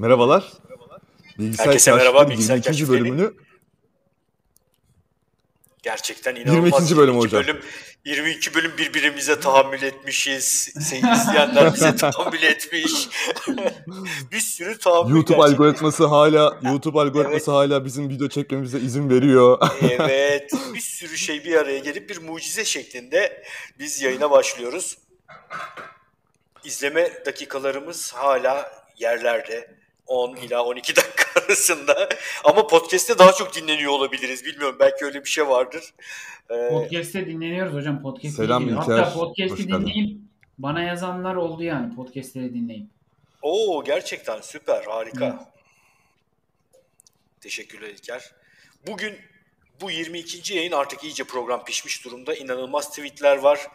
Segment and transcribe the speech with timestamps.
[0.00, 0.52] Merhabalar.
[1.38, 2.30] Bilgisayar Herkese merhaba.
[2.30, 2.88] Bilgisayar 22.
[2.88, 3.34] bölümünü
[5.82, 6.90] Gerçekten inanılmaz.
[6.90, 6.96] 22.
[6.96, 7.42] bölüm hocam.
[7.42, 7.60] Bölüm,
[8.04, 10.72] 22 bölüm birbirimize tahammül etmişiz.
[10.80, 13.08] Seni izleyenler bize tahammül etmiş.
[14.32, 15.54] bir sürü tahammül YouTube gerçekten.
[15.54, 19.58] algoritması hala YouTube algoritması hala bizim video çekmemize izin veriyor.
[19.90, 20.52] Evet.
[20.74, 23.42] Bir sürü şey bir araya gelip bir mucize şeklinde
[23.78, 24.98] biz yayına başlıyoruz.
[26.64, 29.79] İzleme dakikalarımız hala yerlerde.
[30.10, 32.08] 10 ila 12 dakika arasında.
[32.44, 34.44] Ama podcast'te daha çok dinleniyor olabiliriz.
[34.44, 35.84] Bilmiyorum belki öyle bir şey vardır.
[36.50, 38.02] Ee, Podcast'te dinleniyoruz hocam.
[38.02, 38.78] Podcast Selam dinliyor.
[38.78, 40.20] Hatta podcast'i dinleyip
[40.58, 42.86] bana yazanlar oldu yani podcast'leri dinleyip.
[43.42, 45.26] Oo gerçekten süper harika.
[45.26, 45.48] Evet.
[47.40, 48.32] Teşekkürler İlker.
[48.86, 49.16] Bugün
[49.80, 50.54] bu 22.
[50.54, 52.34] yayın artık iyice program pişmiş durumda.
[52.34, 53.66] İnanılmaz tweetler var.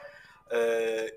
[0.56, 1.12] Ee,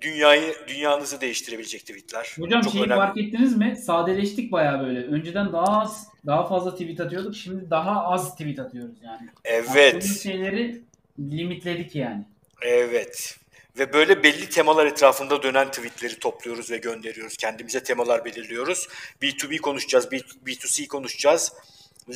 [0.00, 2.34] dünyayı dünyanızı değiştirebilecek tweetler.
[2.38, 2.98] Hocam Çok şeyi önemli.
[2.98, 3.76] fark ettiniz mi?
[3.76, 5.06] Sadeleştik bayağı böyle.
[5.06, 7.36] Önceden daha az, daha fazla tweet atıyorduk.
[7.36, 9.28] Şimdi daha az tweet atıyoruz yani.
[9.44, 9.94] Evet.
[9.94, 10.82] Attığımız şeyleri
[11.18, 12.24] limitledik yani.
[12.62, 13.38] Evet.
[13.78, 17.36] Ve böyle belli temalar etrafında dönen tweetleri topluyoruz ve gönderiyoruz.
[17.36, 18.88] Kendimize temalar belirliyoruz.
[19.22, 20.16] B2B konuşacağız, B-
[20.46, 21.52] B2C konuşacağız.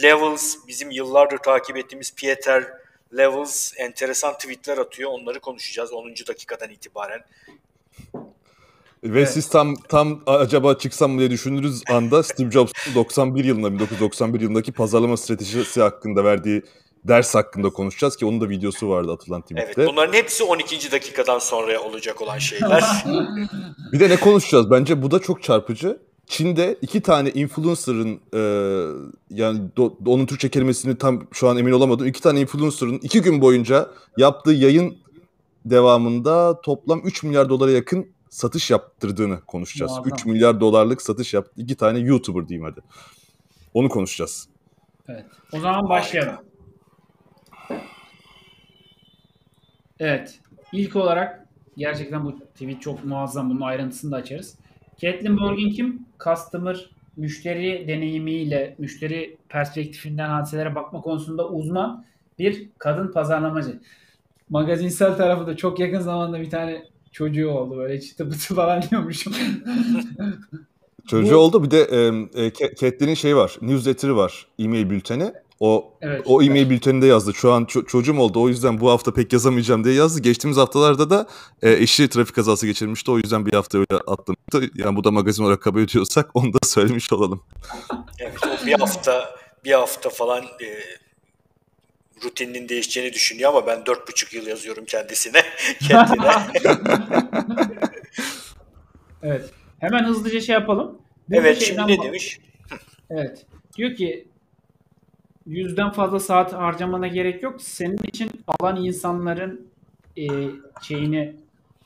[0.03, 2.65] Levels, bizim yıllardır takip ettiğimiz Pieter
[3.17, 5.11] Levels enteresan tweetler atıyor.
[5.11, 6.15] Onları konuşacağız 10.
[6.29, 7.25] dakikadan itibaren.
[9.05, 9.31] Ve Evet.
[9.31, 14.73] siz tam tam acaba çıksam mı diye düşündüğünüz anda Steve Jobs'un 91 yılında 1991 yılındaki
[14.73, 16.63] pazarlama stratejisi hakkında verdiği
[17.05, 19.87] ders hakkında konuşacağız ki onun da videosu vardı atılan Evet, tweette.
[19.93, 20.93] bunların hepsi 12.
[20.93, 22.85] dakikadan sonra olacak olan şeyler.
[23.93, 24.71] Bir de ne konuşacağız?
[24.71, 25.99] Bence bu da çok çarpıcı.
[26.27, 28.41] Çin'de iki tane influencer'ın e,
[29.31, 32.07] yani do- onun Türkçe kelimesini tam şu an emin olamadım.
[32.07, 34.97] İki tane influencer'ın iki gün boyunca yaptığı yayın
[35.65, 39.93] devamında toplam 3 milyar dolara yakın satış yaptırdığını konuşacağız.
[39.93, 40.15] Muazzam.
[40.15, 41.53] 3 milyar dolarlık satış yaptı.
[41.57, 42.81] İki tane YouTuber diyeyim hadi.
[43.75, 44.49] Onu konuşacağız.
[45.09, 45.27] Evet.
[45.53, 46.37] O zaman başlayalım.
[50.01, 50.41] Evet.
[50.73, 51.47] İlk olarak
[51.77, 53.51] gerçekten bu tweet çok muazzam.
[53.51, 54.59] Bunun ayrıntısını da açarız.
[54.97, 56.07] Caitlin Borgin kim?
[56.25, 62.05] Customer, müşteri deneyimiyle, müşteri perspektifinden hadiselere bakma konusunda uzman
[62.39, 63.81] bir kadın pazarlamacı.
[64.51, 67.77] Magazinsel tarafı da çok yakın zamanda bir tane çocuğu oldu.
[67.77, 69.33] Böyle çıtı pıtı falan diyormuşum.
[71.09, 71.97] Çocuğu Bu- oldu bir de e,
[72.45, 73.59] e, Ca- Catelyn'in şey var.
[73.63, 74.47] Newsletter'ı var.
[74.59, 75.33] E-mail bülteni.
[75.61, 76.23] O Evet.
[76.27, 77.35] O e-mail bülteninde yazdı.
[77.35, 80.21] Şu an ço- çocuğum oldu o yüzden bu hafta pek yazamayacağım diye yazdı.
[80.21, 81.27] Geçtiğimiz haftalarda da
[81.63, 83.11] e, eşi trafik kazası geçirmişti.
[83.11, 84.79] O yüzden bir hafta öyle atlamıştı.
[84.83, 87.43] Yani bu da magazin olarak kabul ediyorsak onu da söylemiş olalım.
[88.19, 89.35] Evet, o bir hafta
[89.65, 90.69] bir hafta falan e,
[92.25, 95.43] rutininin değişeceğini düşünüyor ama ben dört buçuk yıl yazıyorum kendisine.
[95.89, 96.31] Kendine.
[99.23, 99.51] Evet.
[99.81, 100.99] Hemen hızlıca şey yapalım.
[101.29, 102.41] Bu evet şimdi ne demiş?
[103.11, 103.47] Evet.
[103.77, 104.29] Diyor ki
[105.47, 107.63] yüzden fazla saat harcamana gerek yok.
[107.63, 109.69] Senin için alan insanların
[110.17, 110.27] e,
[110.83, 111.37] şeyini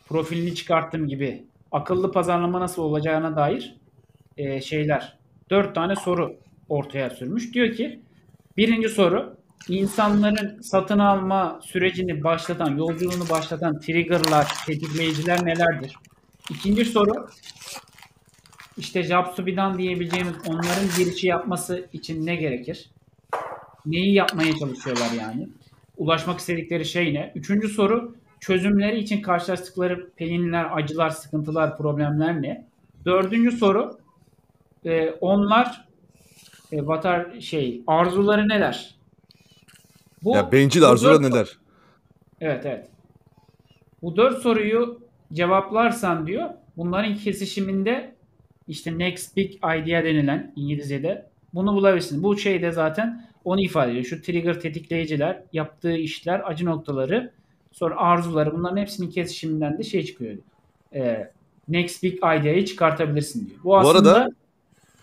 [0.09, 3.77] profilini çıkarttığım gibi akıllı pazarlama nasıl olacağına dair
[4.37, 5.17] e, şeyler.
[5.51, 6.37] Dört tane soru
[6.69, 7.55] ortaya sürmüş.
[7.55, 8.01] Diyor ki
[8.57, 9.37] birinci soru
[9.69, 15.95] insanların satın alma sürecini başlatan, yolculuğunu başlatan triggerlar, tetikleyiciler nelerdir?
[16.51, 17.29] İkinci soru
[18.77, 22.91] işte Japsubi'dan diyebileceğimiz onların girişi yapması için ne gerekir?
[23.87, 25.49] Neyi yapmaya çalışıyorlar yani?
[25.97, 27.33] Ulaşmak istedikleri şey ne?
[27.35, 32.67] Üçüncü soru çözümleri için karşılaştıkları pelinler, acılar, sıkıntılar, problemler ne?
[33.05, 33.99] Dördüncü soru
[34.85, 35.85] e, onlar
[36.73, 38.95] e, what are- şey arzuları neler?
[40.25, 41.59] Bu, Ya bencil arzular neler?
[42.41, 42.87] Evet evet.
[44.03, 45.01] Bu dört soruyu
[45.33, 48.15] cevaplarsan diyor bunların kesişiminde
[48.69, 52.23] işte next big idea denilen İngilizce'de bunu bulabilirsin.
[52.23, 54.05] Bu şey de zaten onu ifade ediyor.
[54.05, 57.31] Şu trigger tetikleyiciler, yaptığı işler, acı noktaları,
[57.73, 60.37] sonra arzuları bunların hepsinin kesişiminden de şey çıkıyor.
[60.95, 61.31] Ee,
[61.69, 63.59] next big idea'yı çıkartabilirsin diyor.
[63.65, 64.31] Bu, Bu aslında arada-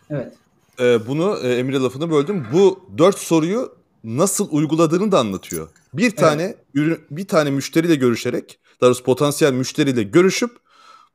[0.09, 0.33] evet.
[0.79, 2.47] Ee, bunu e, Emre lafını böldüm.
[2.53, 5.69] Bu dört soruyu nasıl uyguladığını da anlatıyor.
[5.93, 10.51] Bir tane ürün, bir tane müşteriyle görüşerek, daha doğrusu potansiyel müşteriyle görüşüp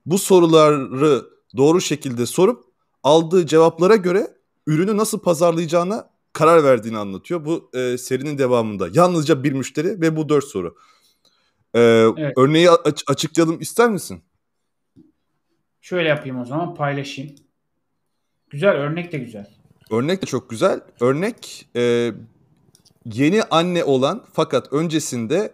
[0.06, 1.23] bu soruları
[1.56, 2.65] doğru şekilde sorup
[3.03, 4.29] aldığı cevaplara göre
[4.67, 7.44] ürünü nasıl pazarlayacağına karar verdiğini anlatıyor.
[7.44, 8.89] Bu e, serinin devamında.
[8.93, 10.77] Yalnızca bir müşteri ve bu dört soru.
[11.75, 11.81] Ee,
[12.17, 12.32] Evet.
[12.37, 14.23] Örneği aç- açıklayalım ister misin?
[15.81, 17.35] Şöyle yapayım o zaman paylaşayım.
[18.50, 19.50] Güzel örnek de güzel.
[19.91, 20.81] Örnek de çok güzel.
[21.00, 22.12] Örnek e,
[23.12, 25.53] yeni anne olan fakat öncesinde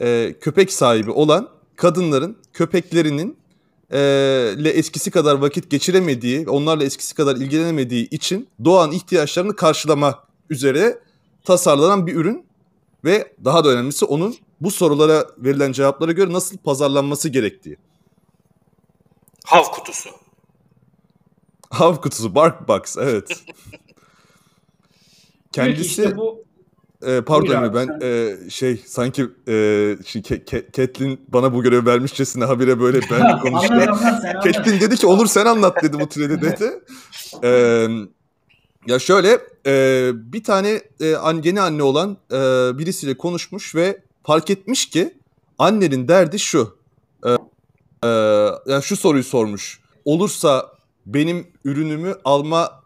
[0.00, 3.36] e, köpek sahibi olan kadınların köpeklerinin
[4.56, 10.18] ile eskisi kadar vakit geçiremediği, onlarla eskisi kadar ilgilenemediği için doğan ihtiyaçlarını karşılamak
[10.50, 10.98] üzere
[11.44, 12.46] tasarlanan bir ürün
[13.04, 17.76] ve daha da önemlisi onun bu sorulara verilen cevaplara göre nasıl pazarlanması gerektiği.
[19.44, 20.10] Hav kutusu.
[21.70, 23.44] Hav kutusu, Bark Box, evet.
[25.52, 26.44] Kendisi işte bu
[27.06, 31.86] e, pardon abi, ben e, şey sanki e, şimdi Ke- Ke- Catelyn bana bu görevi
[31.86, 33.64] vermişçesine habire böyle ben anlat.
[34.44, 36.70] Catelyn dedi ki olur sen anlat dedi bu treni dedi.
[37.44, 37.88] Ee,
[38.86, 42.36] ya şöyle e, bir tane e, an- yeni anne olan e,
[42.78, 45.14] birisiyle konuşmuş ve fark etmiş ki
[45.58, 46.76] annenin derdi şu.
[47.26, 47.30] E,
[48.04, 48.08] e,
[48.66, 49.80] yani şu soruyu sormuş.
[50.04, 50.70] Olursa
[51.06, 52.84] benim ürünümü alma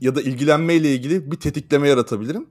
[0.00, 2.46] ya da ilgilenmeyle ilgili bir tetikleme yaratabilirim.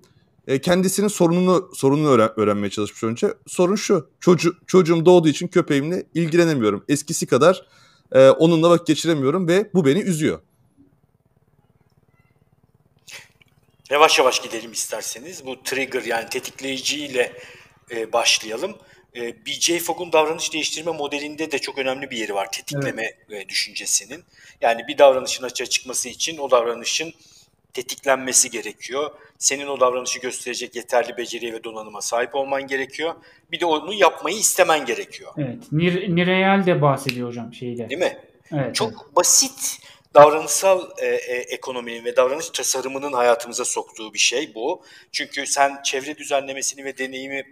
[0.47, 3.33] E, kendisinin sorununu sorununu öğren- öğrenmeye çalışmış önce.
[3.47, 4.09] Sorun şu.
[4.19, 6.85] Çocuğu, çocuğum doğduğu için köpeğimle ilgilenemiyorum.
[6.89, 7.65] Eskisi kadar
[8.11, 10.39] e, onunla vakit geçiremiyorum ve bu beni üzüyor.
[13.89, 15.45] Yavaş yavaş gidelim isterseniz.
[15.45, 17.33] Bu trigger yani tetikleyiciyle
[17.91, 18.77] e, başlayalım.
[19.15, 24.23] E, BJ Fogg'un davranış değiştirme modelinde de çok önemli bir yeri var tetikleme e, düşüncesinin.
[24.61, 27.13] Yani bir davranışın açığa çıkması için o davranışın
[27.73, 29.11] tetiklenmesi gerekiyor.
[29.39, 33.13] Senin o davranışı gösterecek yeterli beceriye ve donanıma sahip olman gerekiyor.
[33.51, 35.34] Bir de onu yapmayı istemen gerekiyor.
[35.38, 35.72] Evet.
[35.72, 37.89] Nir, Nireyal de bahsediyor hocam şeyde.
[37.89, 38.18] Değil mi?
[38.51, 38.75] Evet.
[38.75, 39.16] Çok evet.
[39.16, 39.80] basit
[40.13, 44.84] davranışsal e, e, ekonominin ve davranış tasarımının hayatımıza soktuğu bir şey bu.
[45.12, 47.44] Çünkü sen çevre düzenlemesini ve deneyimi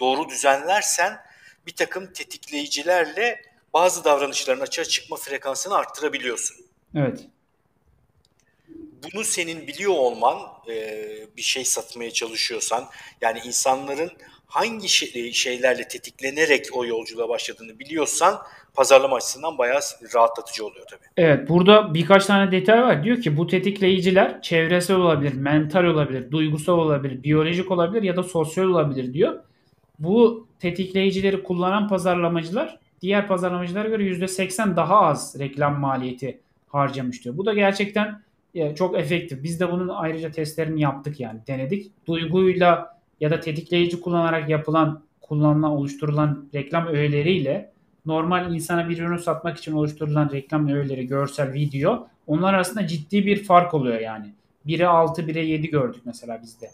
[0.00, 1.18] doğru düzenlersen
[1.66, 3.42] bir takım tetikleyicilerle
[3.74, 6.56] bazı davranışların açığa çıkma frekansını arttırabiliyorsun.
[6.94, 7.20] Evet.
[9.02, 10.38] Bunu senin biliyor olman
[10.68, 11.04] e,
[11.36, 12.84] bir şey satmaya çalışıyorsan
[13.20, 14.10] yani insanların
[14.46, 18.38] hangi şey- şeylerle tetiklenerek o yolculuğa başladığını biliyorsan
[18.74, 19.80] pazarlama açısından bayağı
[20.14, 21.06] rahatlatıcı oluyor tabii.
[21.16, 21.48] Evet.
[21.48, 23.04] Burada birkaç tane detay var.
[23.04, 28.64] Diyor ki bu tetikleyiciler çevresel olabilir, mental olabilir, duygusal olabilir, biyolojik olabilir ya da sosyal
[28.64, 29.40] olabilir diyor.
[29.98, 37.36] Bu tetikleyicileri kullanan pazarlamacılar diğer pazarlamacılara göre %80 daha az reklam maliyeti harcamış diyor.
[37.36, 38.20] Bu da gerçekten e,
[38.76, 39.42] çok efektif.
[39.42, 42.06] Biz de bunun ayrıca testlerini yaptık yani denedik.
[42.06, 47.72] Duyguyla ya da tetikleyici kullanarak yapılan, kullanılan, oluşturulan reklam öğeleriyle
[48.06, 53.44] normal insana bir ürün satmak için oluşturulan reklam öğeleri, görsel, video onlar arasında ciddi bir
[53.44, 54.26] fark oluyor yani.
[54.66, 56.70] 1'e 6, 1'e 7 gördük mesela bizde.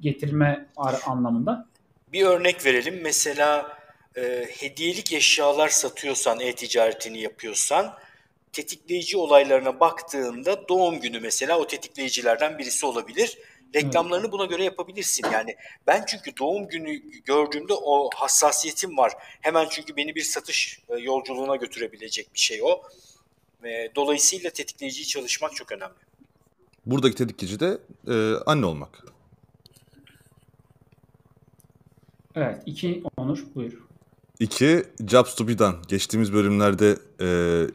[0.00, 0.66] Getirme
[1.06, 1.66] anlamında.
[2.12, 3.00] Bir örnek verelim.
[3.02, 3.78] Mesela
[4.16, 7.94] e, hediyelik eşyalar satıyorsan, e-ticaretini yapıyorsan
[8.54, 13.38] tetikleyici olaylarına baktığında doğum günü mesela o tetikleyicilerden birisi olabilir.
[13.74, 15.26] Reklamlarını buna göre yapabilirsin.
[15.32, 15.56] Yani
[15.86, 19.12] ben çünkü doğum günü gördüğümde o hassasiyetim var.
[19.40, 22.82] Hemen çünkü beni bir satış e, yolculuğuna götürebilecek bir şey o.
[23.94, 25.94] Dolayısıyla tetikleyiciyi çalışmak çok önemli.
[26.86, 27.78] Buradaki tetikleyici de
[28.08, 29.04] e, anne olmak.
[32.34, 32.62] Evet.
[32.66, 33.83] iki Onur buyur.
[34.44, 35.74] İki, Jobs to be done.
[35.88, 37.26] Geçtiğimiz bölümlerde e,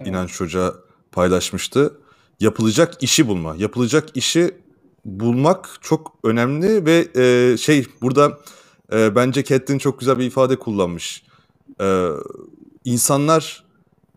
[0.09, 0.73] İnanç Hoca
[1.11, 1.97] paylaşmıştı.
[2.39, 3.55] Yapılacak işi bulma.
[3.55, 4.51] Yapılacak işi
[5.05, 8.39] bulmak çok önemli ve e, şey burada
[8.93, 11.23] e, bence Catelyn çok güzel bir ifade kullanmış.
[11.81, 12.07] E,
[12.85, 13.63] insanlar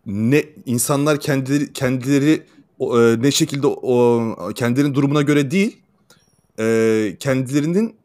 [0.05, 2.43] ne insanlar kendileri kendileri
[2.79, 4.21] e, ne şekilde o
[4.55, 5.77] kendilerinin durumuna göre değil
[6.59, 7.95] e, kendilerinin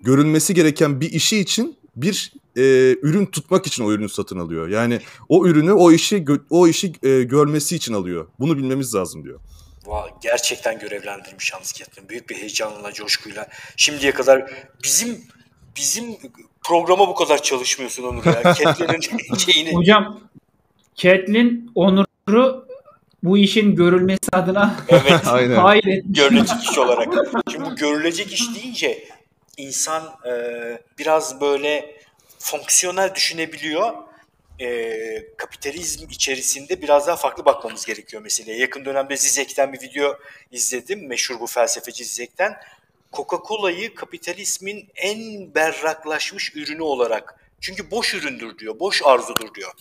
[0.00, 2.62] görülmesi gereken bir işi için bir e,
[3.02, 4.68] ürün tutmak için o ürünü satın alıyor.
[4.68, 8.28] Yani o ürünü o işi o işi e, görmesi için alıyor.
[8.38, 9.40] Bunu bilmemiz lazım diyor.
[9.86, 12.08] Vay, gerçekten görevlendirmiş yalnız Catelyn.
[12.08, 13.48] Büyük bir heyecanla, coşkuyla.
[13.76, 14.50] Şimdiye kadar
[14.84, 15.20] bizim
[15.76, 16.16] bizim
[16.62, 18.54] programa bu kadar çalışmıyorsun Onur ya.
[18.54, 20.20] Catelyn'in şeyini Hocam
[20.94, 22.70] Catelyn Onur'u
[23.22, 25.56] bu işin görülmesi adına evet Aynen.
[25.56, 26.18] hayır etmiş.
[26.18, 27.08] görülecek iş olarak.
[27.52, 29.04] Şimdi bu görülecek iş deyince
[29.60, 30.32] insan e,
[30.98, 32.00] biraz böyle
[32.38, 33.92] fonksiyonel düşünebiliyor.
[34.60, 34.96] E,
[35.36, 38.58] kapitalizm içerisinde biraz daha farklı bakmamız gerekiyor meseleye.
[38.58, 40.18] Yakın dönemde Zizek'ten bir video
[40.52, 41.06] izledim.
[41.08, 42.56] Meşhur bu felsefeci Zizek'ten.
[43.12, 49.72] Coca-Cola'yı kapitalizmin en berraklaşmış ürünü olarak çünkü boş üründür diyor, boş arzudur diyor.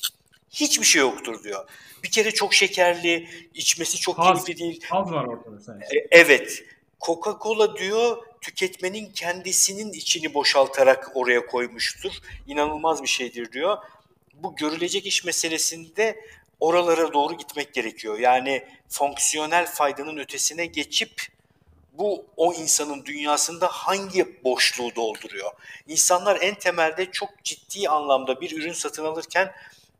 [0.49, 1.69] Hiçbir şey yoktur diyor.
[2.03, 4.43] Bir kere çok şekerli, içmesi çok Haz.
[4.45, 4.85] keyifli değil.
[4.91, 5.97] Az var ortada sadece.
[5.99, 6.63] E, Evet.
[7.01, 12.11] Coca-Cola diyor tüketmenin kendisinin içini boşaltarak oraya koymuştur.
[12.47, 13.77] İnanılmaz bir şeydir diyor.
[14.33, 16.25] Bu görülecek iş meselesinde
[16.59, 18.19] oralara doğru gitmek gerekiyor.
[18.19, 21.27] Yani fonksiyonel faydanın ötesine geçip
[21.93, 25.51] bu o insanın dünyasında hangi boşluğu dolduruyor?
[25.87, 29.51] İnsanlar en temelde çok ciddi anlamda bir ürün satın alırken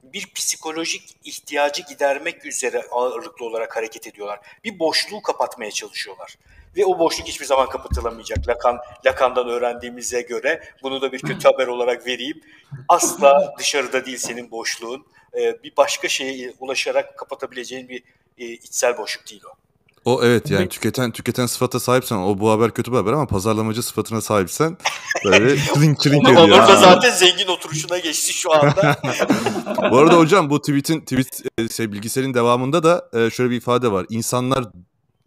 [0.03, 4.39] bir psikolojik ihtiyacı gidermek üzere ağırlıklı olarak hareket ediyorlar.
[4.63, 6.37] Bir boşluğu kapatmaya çalışıyorlar.
[6.77, 8.47] Ve o boşluk hiçbir zaman kapatılamayacak.
[8.47, 12.41] Lacan, Lacan'dan öğrendiğimize göre bunu da bir kötü haber olarak vereyim.
[12.87, 15.05] Asla dışarıda değil senin boşluğun.
[15.37, 18.03] Ee, bir başka şeye ulaşarak kapatabileceğin bir
[18.37, 19.57] e, içsel boşluk değil o.
[20.05, 23.83] O evet yani tüketen tüketen sıfata sahipsen o bu haber kötü bir haber ama pazarlamacı
[23.83, 24.77] sıfatına sahipsen
[25.25, 26.41] böyle çılink çılink ediyor.
[26.41, 28.97] Onur da zaten zengin oturuşuna geçti şu anda.
[29.91, 33.91] bu arada hocam bu tweet'in tweet e, şey, bilgisayarın devamında da e, şöyle bir ifade
[33.91, 34.05] var.
[34.09, 34.65] İnsanlar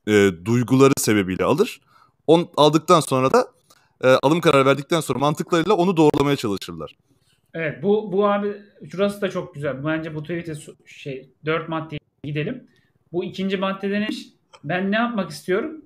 [0.06, 1.80] e, duyguları sebebiyle alır.
[2.26, 3.47] On aldıktan sonra da
[4.04, 6.97] e, alım kararı verdikten sonra mantıklarıyla onu doğrulamaya çalışırlar.
[7.54, 8.56] Evet bu bu abi
[8.90, 9.85] şurası da çok güzel.
[9.85, 10.54] Bence bu tweet'e
[10.87, 12.68] şey dört maddeye gidelim.
[13.12, 14.09] Bu ikinci maddede ne?
[14.64, 15.85] Ben ne yapmak istiyorum?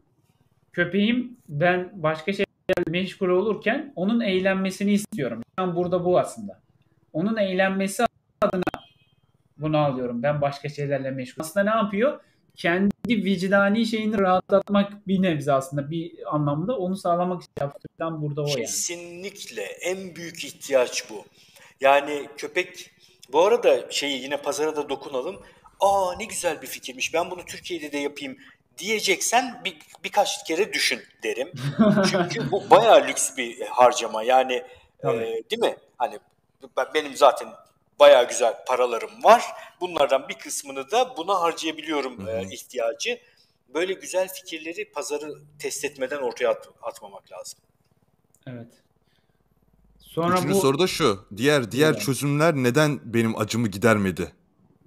[0.73, 5.43] Köpeğim ben başka şeylerle meşgul olurken onun eğlenmesini istiyorum.
[5.59, 6.61] Ben burada bu aslında.
[7.13, 8.05] Onun eğlenmesi
[8.41, 8.63] adına
[9.59, 10.23] bunu alıyorum.
[10.23, 11.43] Ben başka şeylerle meşgul.
[11.43, 12.21] Aslında ne yapıyor?
[12.57, 18.47] Kendi vicdani şeyini rahatlatmak bir nebze aslında bir anlamda onu sağlamak için yaptıktan burada o
[18.47, 18.61] yani.
[18.61, 21.25] Kesinlikle en büyük ihtiyaç bu.
[21.81, 22.91] Yani köpek
[23.33, 25.37] bu arada şeyi yine pazara da dokunalım.
[25.81, 27.15] Aa ne güzel bir fikirmiş.
[27.15, 28.37] Ben bunu Türkiye'de de yapayım
[28.79, 31.53] diyeceksen bir, birkaç kere düşün derim.
[32.11, 34.23] Çünkü bu bayağı lüks bir harcama.
[34.23, 34.63] Yani
[35.05, 35.09] e,
[35.51, 35.77] değil mi?
[35.99, 36.19] Hani
[36.95, 37.49] benim zaten
[37.99, 39.43] bayağı güzel paralarım var.
[39.81, 43.21] Bunlardan bir kısmını da buna harcayabiliyorum e, ihtiyacı.
[43.75, 47.59] Böyle güzel fikirleri pazarı test etmeden ortaya at, atmamak lazım.
[48.47, 48.69] Evet.
[49.99, 50.61] Sonra Üçüncü bu...
[50.61, 51.27] soru da şu.
[51.37, 52.03] Diğer diğer evet.
[52.03, 54.33] çözümler neden benim acımı gidermedi?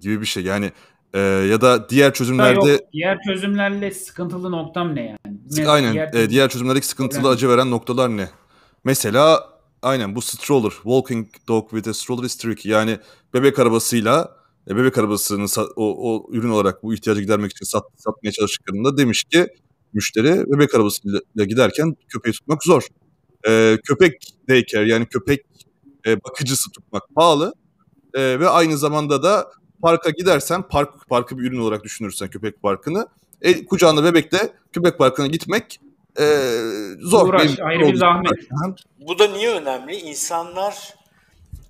[0.00, 0.42] Gibi bir şey.
[0.42, 0.72] Yani
[1.14, 2.70] ee, ya da diğer çözümlerde...
[2.70, 5.38] Yok, diğer çözümlerle sıkıntılı noktam ne yani?
[5.56, 5.92] Ne, aynen.
[5.92, 8.28] Diğer, e, diğer çözümlerdeki sıkıntılı acı veren noktalar ne?
[8.84, 9.48] Mesela
[9.82, 10.70] aynen bu stroller.
[10.70, 12.72] Walking dog with a stroller is tricky.
[12.72, 12.98] Yani
[13.34, 14.36] bebek arabasıyla
[14.68, 15.46] e, bebek arabasını
[15.76, 19.46] o, o ürün olarak bu ihtiyacı gidermek için sat, satmaya çalıştıklarında demiş ki
[19.92, 22.86] müşteri bebek arabasıyla giderken köpeği tutmak zor.
[23.48, 25.40] E, köpek daycare yani köpek
[26.06, 27.54] e, bakıcısı tutmak pahalı.
[28.14, 29.50] E, ve aynı zamanda da
[29.82, 33.06] parka gidersen park parkı bir ürün olarak düşünürsen köpek parkını
[33.42, 35.80] e, kucağında bebekle köpek parkına gitmek
[36.20, 36.26] e,
[37.00, 37.28] zor.
[37.28, 38.32] Uğraş, Benim ayrı bir zahmet.
[38.98, 39.96] Bu da niye önemli?
[39.96, 40.94] İnsanlar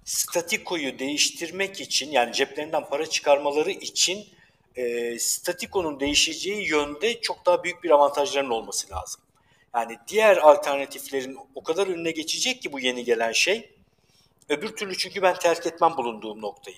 [0.05, 4.27] statikoyu değiştirmek için yani ceplerinden para çıkarmaları için
[4.77, 9.21] e, statikonun değişeceği yönde çok daha büyük bir avantajların olması lazım.
[9.75, 13.71] Yani diğer alternatiflerin o kadar önüne geçecek ki bu yeni gelen şey.
[14.49, 16.77] Öbür türlü çünkü ben terk etmem bulunduğum noktayı.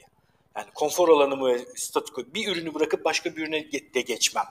[0.56, 4.46] Yani konfor alanımı statiko bir ürünü bırakıp başka bir ürüne de geçmem.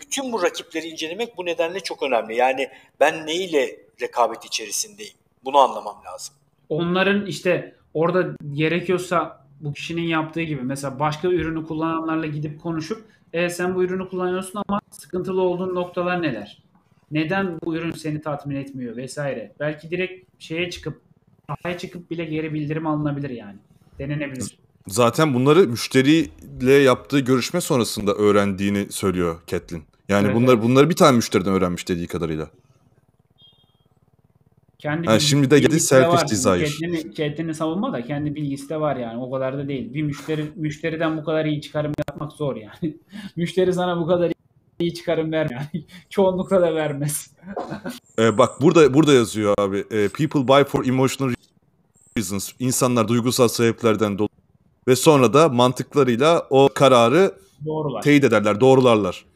[0.00, 2.36] Bütün bu rakipleri incelemek bu nedenle çok önemli.
[2.36, 2.68] Yani
[3.00, 5.14] ben neyle rekabet içerisindeyim?
[5.44, 6.34] Bunu anlamam lazım.
[6.68, 13.48] Onların işte orada gerekiyorsa bu kişinin yaptığı gibi mesela başka ürünü kullananlarla gidip konuşup e
[13.48, 16.62] sen bu ürünü kullanıyorsun ama sıkıntılı olduğun noktalar neler?
[17.10, 19.52] Neden bu ürün seni tatmin etmiyor vesaire.
[19.60, 21.00] Belki direkt şeye çıkıp
[21.46, 23.58] sahaya çıkıp bile geri bildirim alınabilir yani.
[23.98, 24.58] Denenebilir.
[24.86, 29.89] Zaten bunları müşteriyle yaptığı görüşme sonrasında öğrendiğini söylüyor Catlin.
[30.10, 30.64] Yani evet, bunları evet.
[30.64, 32.50] bunları bir tane müşteriden öğrenmiş dediği kadarıyla.
[34.78, 36.64] Kendi yani şimdi de geldi selfish de desire.
[36.64, 39.22] Kendini, kendini savunma da kendi bilgisi de var yani.
[39.22, 39.94] O kadar da değil.
[39.94, 42.96] Bir müşteri müşteriden bu kadar iyi çıkarım yapmak zor yani.
[43.36, 44.32] müşteri sana bu kadar
[44.80, 45.60] iyi çıkarım vermiyor.
[45.74, 45.84] Yani.
[46.10, 47.30] Çoğunlukla da vermez.
[48.18, 49.84] ee, bak burada burada yazıyor abi.
[49.90, 51.34] E, people buy for emotional
[52.18, 52.52] reasons.
[52.58, 54.28] İnsanlar duygusal sebeplerden dolayı
[54.88, 57.34] ve sonra da mantıklarıyla o kararı
[57.66, 58.02] Doğrular.
[58.02, 59.29] teyit ederler, doğrularlar.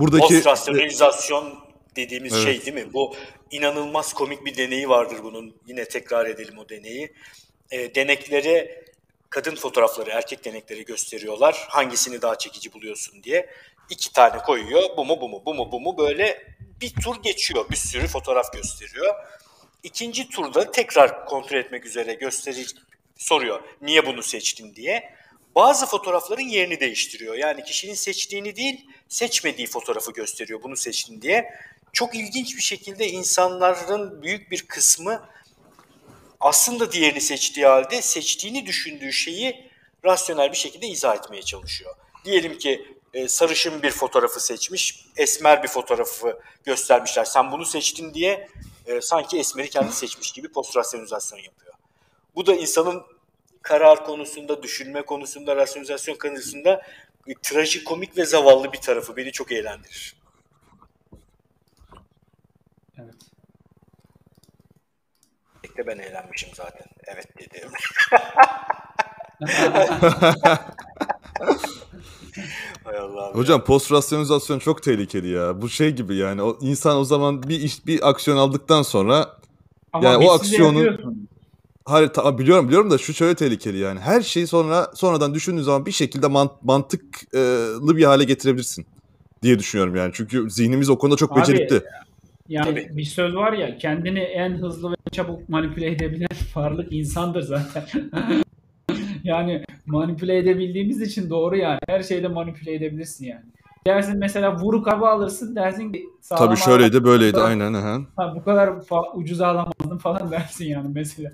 [0.00, 1.58] Buradaki post-rasyonalizasyon
[1.96, 2.44] dediğimiz evet.
[2.44, 2.92] şey değil mi?
[2.92, 3.14] Bu
[3.50, 5.54] inanılmaz komik bir deneyi vardır bunun.
[5.66, 7.12] Yine tekrar edelim o deneyi.
[7.70, 8.84] E, deneklere
[9.30, 11.66] kadın fotoğrafları, erkek denekleri gösteriyorlar.
[11.68, 13.50] Hangisini daha çekici buluyorsun diye.
[13.90, 14.82] İki tane koyuyor.
[14.96, 16.42] Bu mu bu mu bu mu bu mu böyle
[16.80, 17.64] bir tur geçiyor.
[17.70, 19.14] Bir sürü fotoğraf gösteriyor.
[19.82, 22.64] İkinci turda tekrar kontrol etmek üzere gösteri
[23.16, 25.19] soruyor niye bunu seçtin diye.
[25.54, 27.34] Bazı fotoğrafların yerini değiştiriyor.
[27.34, 31.54] Yani kişinin seçtiğini değil, seçmediği fotoğrafı gösteriyor bunu seçtin diye.
[31.92, 35.28] Çok ilginç bir şekilde insanların büyük bir kısmı
[36.40, 39.70] aslında diğerini seçtiği halde seçtiğini düşündüğü şeyi
[40.04, 41.94] rasyonel bir şekilde izah etmeye çalışıyor.
[42.24, 47.24] Diyelim ki e, sarışın bir fotoğrafı seçmiş, esmer bir fotoğrafı göstermişler.
[47.24, 48.48] Sen bunu seçtin diye
[48.86, 51.74] e, sanki esmeri kendi seçmiş gibi post rasyonalizasyon yapıyor.
[52.34, 53.02] Bu da insanın
[53.62, 56.82] karar konusunda, düşünme konusunda, rasyonalizasyon konusunda
[57.26, 60.16] e, trajikomik ve zavallı bir tarafı beni çok eğlendirir.
[62.98, 63.14] Evet.
[65.78, 66.86] de ben eğlenmişim zaten.
[67.06, 67.70] Evet dedim.
[72.84, 73.30] Hay Allah.
[73.34, 75.62] Hocam post rasyonizasyon çok tehlikeli ya.
[75.62, 79.36] Bu şey gibi yani o insan o zaman bir iş bir aksiyon aldıktan sonra
[79.92, 81.19] Ama Yani o biz size aksiyonu- yapıyorsun.
[81.84, 84.00] Hayır ta- biliyorum biliyorum da şu şöyle tehlikeli yani.
[84.00, 88.86] Her şeyi sonra sonradan düşündüğün zaman bir şekilde man- mantıklı bir hale getirebilirsin
[89.42, 90.10] diye düşünüyorum yani.
[90.14, 91.82] Çünkü zihnimiz o konuda çok Abi, becerikli.
[92.48, 92.96] Yani Tabii.
[92.96, 97.84] bir söz var ya kendini en hızlı ve çabuk manipüle edebilen varlık insandır zaten.
[99.24, 101.78] yani manipüle edebildiğimiz için doğru yani.
[101.88, 103.44] Her şeyde manipüle edebilirsin yani.
[103.86, 107.72] Dersin mesela vuruk araba alırsın dersin ki sağlam Tabii şöyleydi böyleydi araba- aynen.
[107.74, 108.00] Aha.
[108.16, 111.32] Ha, bu kadar fa- ucuza alamazdım falan dersin yani mesela.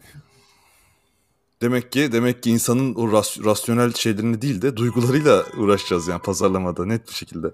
[1.62, 6.86] Demek ki demek ki insanın o ras- rasyonel şeylerini değil de duygularıyla uğraşacağız yani pazarlamada
[6.86, 7.46] net bir şekilde.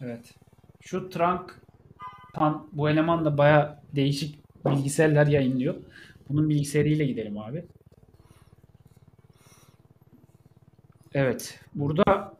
[0.00, 0.34] Evet.
[0.80, 1.60] Şu Trunk
[2.34, 5.74] Tan bu eleman da baya değişik bilgisayarlar yayınlıyor.
[6.28, 7.64] Bunun bilgisayarıyla gidelim abi.
[11.14, 11.60] Evet.
[11.74, 12.34] Burada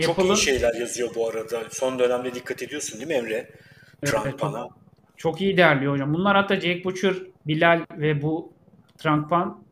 [0.00, 1.62] Çok Apple'ın iyi şeyler yazıyor bu arada.
[1.70, 3.32] Son dönemde dikkat ediyorsun değil mi Emre?
[3.34, 4.42] Evet, Trump evet.
[4.42, 4.68] bana.
[5.16, 6.14] çok iyi değerliyor hocam.
[6.14, 7.14] Bunlar hatta Jake Butcher,
[7.46, 8.52] Bilal ve bu
[8.98, 9.64] Trankpan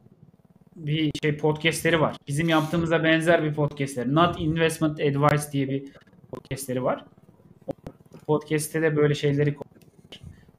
[0.76, 2.16] bir şey podcastleri var.
[2.28, 4.14] Bizim yaptığımıza benzer bir podcastleri.
[4.14, 5.84] Not Investment Advice diye bir
[6.30, 7.04] podcastleri var.
[7.66, 7.72] O
[8.26, 9.80] podcast'te de böyle şeyleri konuşuyor.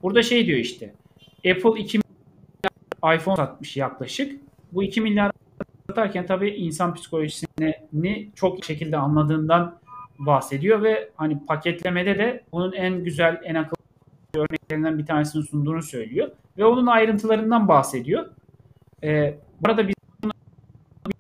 [0.02, 0.94] Burada şey diyor işte.
[1.38, 4.42] Apple 2 milyar iPhone satmış yaklaşık.
[4.72, 5.32] Bu 2 milyar
[5.90, 9.80] satarken tabii insan psikolojisini çok şekilde anladığından
[10.20, 13.82] bahsediyor ve hani paketlemede de bunun en güzel, en akıllı
[14.36, 16.32] örneklerinden bir tanesini sunduğunu söylüyor.
[16.58, 18.30] Ve onun ayrıntılarından bahsediyor.
[19.04, 19.96] Ee, bu arada biz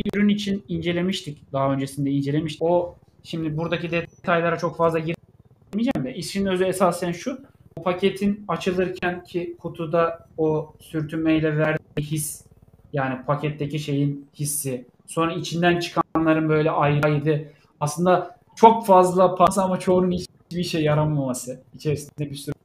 [0.05, 1.53] bir ürün için incelemiştik.
[1.53, 2.61] Daha öncesinde incelemiştik.
[2.61, 7.39] O şimdi buradaki detaylara çok fazla girmeyeceğim de işin özü esasen şu.
[7.77, 12.45] O paketin açılırken ki kutuda o sürtünmeyle verdiği his
[12.93, 17.47] yani paketteki şeyin hissi sonra içinden çıkanların böyle ayrı ayrı
[17.79, 22.55] aslında çok fazla parça ama çoğunun hiçbir şey yaramaması içerisinde bir sürü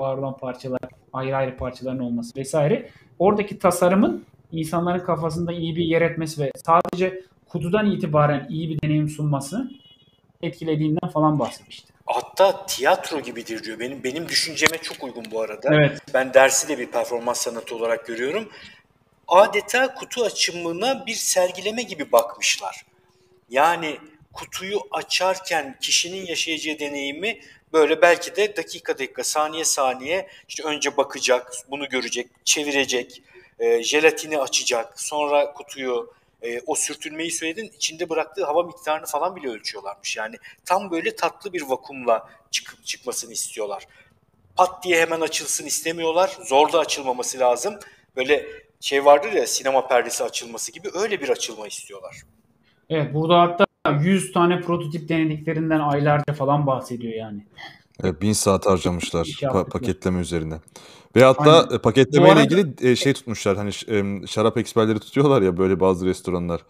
[0.00, 0.80] var olan parçalar
[1.12, 7.22] ayrı ayrı parçaların olması vesaire oradaki tasarımın insanların kafasında iyi bir yer etmesi ve sadece
[7.48, 9.70] kutudan itibaren iyi bir deneyim sunması
[10.42, 11.92] etkilediğinden falan bahsetmişti.
[12.06, 13.78] Hatta tiyatro gibidir diyor.
[13.78, 15.74] Benim benim düşünceme çok uygun bu arada.
[15.74, 15.98] Evet.
[16.14, 18.48] Ben dersi de bir performans sanatı olarak görüyorum.
[19.28, 22.84] Adeta kutu açımına bir sergileme gibi bakmışlar.
[23.50, 23.98] Yani
[24.32, 27.40] kutuyu açarken kişinin yaşayacağı deneyimi
[27.72, 33.22] böyle belki de dakika dakika, saniye saniye işte önce bakacak, bunu görecek, çevirecek,
[33.58, 39.48] e, jelatini açacak, sonra kutuyu e, o sürtünmeyi söyledin içinde bıraktığı hava miktarını falan bile
[39.48, 40.16] ölçüyorlarmış.
[40.16, 43.86] Yani tam böyle tatlı bir vakumla çıkıp çıkmasını istiyorlar.
[44.56, 46.36] Pat diye hemen açılsın istemiyorlar.
[46.44, 47.78] Zor da açılmaması lazım.
[48.16, 48.46] Böyle
[48.80, 52.16] şey vardır ya sinema perdesi açılması gibi öyle bir açılma istiyorlar.
[52.90, 53.66] Evet burada hatta
[54.00, 57.46] 100 tane prototip denediklerinden aylarca falan bahsediyor yani.
[58.04, 60.54] Evet, bin saat harcamışlar pa- paketleme üzerine.
[61.16, 61.76] Ve hatta Aynen.
[61.76, 63.56] e, paketlemeyle arada- ilgili e, şey tutmuşlar.
[63.56, 66.60] Hani ş- şarap eksperleri tutuyorlar ya böyle bazı restoranlar.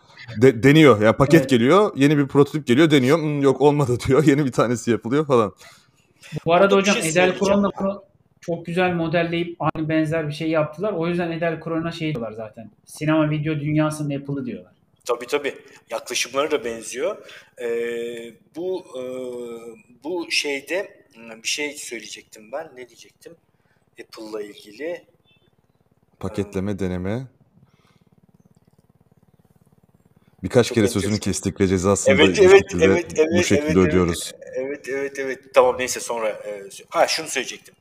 [0.42, 1.02] De- deniyor.
[1.02, 1.50] Yani paket Evet.
[1.50, 3.18] geliyor, yeni bir prototip geliyor, deniyor.
[3.18, 4.24] "Hmm, yok olmadı diyor.
[4.24, 5.52] Yeni bir tanesi yapılıyor falan.
[6.46, 7.62] Bu arada bir hocam şey Edel söyleyeceğim.
[7.80, 8.02] Bunu
[8.40, 10.92] çok güzel modelleyip aynı benzer bir şey yaptılar.
[10.92, 12.70] O yüzden Edel Kron'a şey diyorlar zaten.
[12.86, 14.72] Sinema video dünyasının Apple'ı diyorlar.
[15.04, 15.54] Tabii tabii.
[15.90, 17.16] Yaklaşımları da benziyor.
[17.62, 19.02] Ee, bu e,
[20.04, 22.70] bu şeyde bir şey söyleyecektim ben.
[22.76, 23.36] Ne diyecektim?
[24.00, 25.04] Apple'la ilgili.
[26.20, 27.26] Paketleme, deneme.
[30.42, 31.00] Birkaç kere enteresan.
[31.00, 33.88] sözünü kestik ve cezasını Evet, da evet, şekilde, evet, evet, bu şekilde evet, evet.
[33.88, 34.32] ödüyoruz.
[34.54, 35.54] Evet evet evet.
[35.54, 36.28] Tamam neyse sonra.
[36.28, 37.74] e, ha şunu söyleyecektim.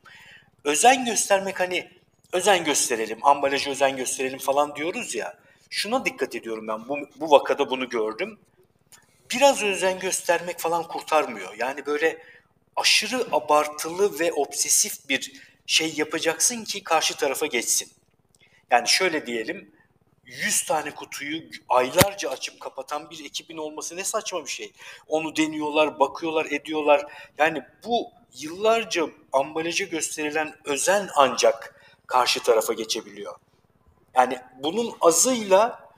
[0.64, 1.88] Özen göstermek hani
[2.32, 5.38] özen gösterelim, ambalajı özen gösterelim falan diyoruz ya.
[5.70, 6.88] Şuna dikkat ediyorum ben.
[6.88, 8.38] Bu, bu vakada bunu gördüm.
[9.34, 11.54] Biraz özen göstermek falan kurtarmıyor.
[11.58, 12.18] Yani böyle
[12.80, 15.32] aşırı abartılı ve obsesif bir
[15.66, 17.92] şey yapacaksın ki karşı tarafa geçsin.
[18.70, 19.72] Yani şöyle diyelim
[20.24, 24.72] 100 tane kutuyu aylarca açıp kapatan bir ekibin olması ne saçma bir şey.
[25.08, 27.12] Onu deniyorlar, bakıyorlar, ediyorlar.
[27.38, 31.74] Yani bu yıllarca ambalaja gösterilen özen ancak
[32.06, 33.36] karşı tarafa geçebiliyor.
[34.14, 35.90] Yani bunun azıyla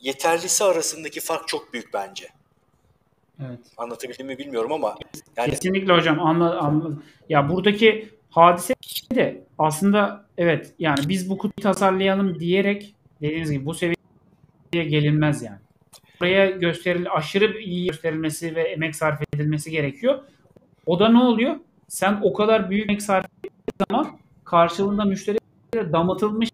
[0.00, 2.28] yeterlisi arasındaki fark çok büyük bence.
[3.46, 3.60] Evet.
[3.76, 4.94] Anlatabildim mi bilmiyorum ama
[5.36, 8.74] yani Kesinlikle hocam anla, anla- Ya buradaki hadise
[9.14, 15.58] de aslında evet yani biz bu kutuyu tasarlayalım diyerek dediğiniz gibi bu seviyeye gelinmez yani.
[16.20, 20.18] Buraya gösteril aşırı iyi gösterilmesi ve emek sarf edilmesi gerekiyor.
[20.86, 21.56] O da ne oluyor?
[21.88, 25.40] Sen o kadar büyük emek sarf ettiğin zaman karşılığında müşteriye
[25.92, 26.48] damıtılmış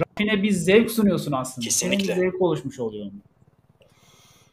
[0.00, 1.64] rafine bir zevk sunuyorsun aslında.
[1.64, 2.04] Kesinlikle.
[2.06, 3.06] Senin bir zevk oluşmuş oluyor.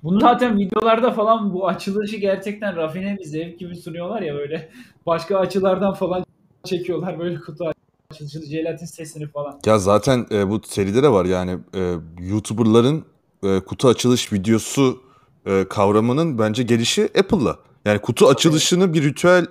[0.04, 4.70] Bunu zaten videolarda falan bu açılışı gerçekten rafine bir zevk gibi sunuyorlar ya böyle.
[5.06, 6.26] Başka açılardan falan
[6.63, 7.72] çekiyorlar böyle kutu
[8.12, 9.60] açılışı, jelatin sesini falan.
[9.66, 13.06] Ya zaten e, bu seride de var yani e, YouTuber'ların
[13.44, 15.04] e, kutu açılış videosu
[15.46, 17.58] e, kavramının bence gelişi Apple'la.
[17.86, 19.46] Yani kutu açılışını bir ritüel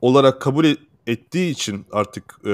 [0.00, 2.50] olarak kabul e- ettiği için artık e,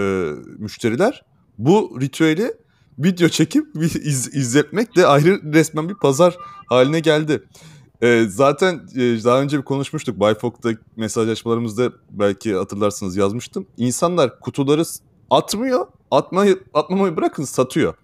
[0.58, 1.22] müşteriler
[1.58, 2.52] bu ritüeli
[2.98, 6.36] video çekip iz, izletmek de ayrı resmen bir pazar
[6.68, 7.42] haline geldi.
[8.02, 10.20] E, zaten e, daha önce bir konuşmuştuk.
[10.20, 13.66] Bayfok'ta mesajlaşmalarımızda belki hatırlarsınız yazmıştım.
[13.76, 14.82] İnsanlar kutuları
[15.30, 15.86] atmıyor.
[16.10, 17.94] Atmayı, atmamayı bırakın satıyor.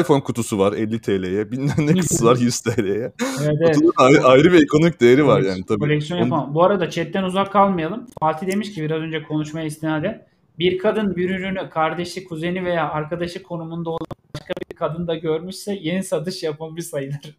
[0.00, 1.50] iPhone kutusu var 50 TL'ye.
[1.52, 2.94] Bilmem ne kutusu var 100 TL'ye.
[2.94, 3.12] Evet,
[3.60, 3.74] evet.
[3.74, 5.78] Kutunun ayrı, ayrı bir ekonomik değeri var yani tabii.
[5.78, 6.54] Koleksiyon yapamam.
[6.54, 8.06] Bu arada chatten uzak kalmayalım.
[8.20, 10.26] Fatih demiş ki biraz önce konuşmaya istinaden
[10.58, 15.74] bir kadın bir ürünü kardeşi, kuzeni veya arkadaşı konumunda olan başka bir kadın da görmüşse
[15.74, 17.38] yeni satış yapılmış sayılır.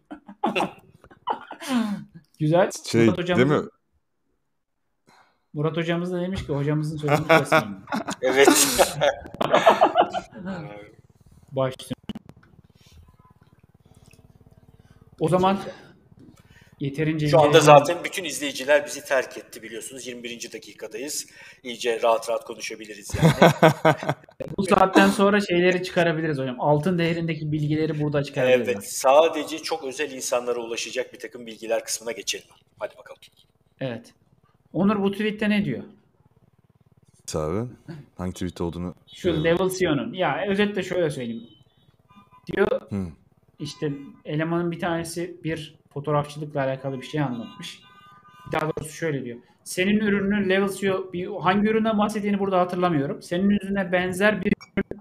[2.38, 2.70] Güzel.
[2.86, 3.68] şey Murat hocamız, değil mi?
[5.52, 7.76] Murat hocamız da demiş ki hocamızın sözünü kesmeyin.
[8.22, 8.48] Evet.
[11.52, 11.94] Baş üstüne.
[15.20, 15.58] O zaman
[16.84, 20.06] yeterince Şu anda zaten bütün izleyiciler bizi terk etti biliyorsunuz.
[20.06, 20.52] 21.
[20.52, 21.26] dakikadayız.
[21.62, 23.52] İyice rahat rahat konuşabiliriz yani.
[24.56, 26.56] bu saatten sonra şeyleri çıkarabiliriz hocam.
[26.58, 28.68] Altın değerindeki bilgileri burada çıkarabiliriz.
[28.68, 28.92] evet.
[28.92, 32.46] Sadece çok özel insanlara ulaşacak bir takım bilgiler kısmına geçelim.
[32.78, 33.20] Hadi bakalım.
[33.80, 34.14] Evet.
[34.72, 35.82] Onur bu tweette ne diyor?
[37.34, 37.68] Abi
[38.16, 39.44] hangi tweet olduğunu Şu.
[39.44, 40.12] Level CEO'nun.
[40.12, 41.48] Ya özetle şöyle söyleyeyim.
[42.46, 43.06] Diyor Hı.
[43.58, 43.92] İşte
[44.24, 47.80] elemanın bir tanesi bir fotoğrafçılıkla alakalı bir şey anlatmış.
[48.52, 49.38] Daha doğrusu şöyle diyor.
[49.64, 53.22] Senin ürünün Level CEO hangi üründen bahsettiğini burada hatırlamıyorum.
[53.22, 55.00] Senin ürüne benzer bir ürün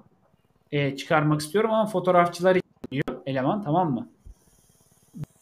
[0.71, 4.09] e, çıkarmak istiyorum ama fotoğrafçılar için diyor eleman tamam mı?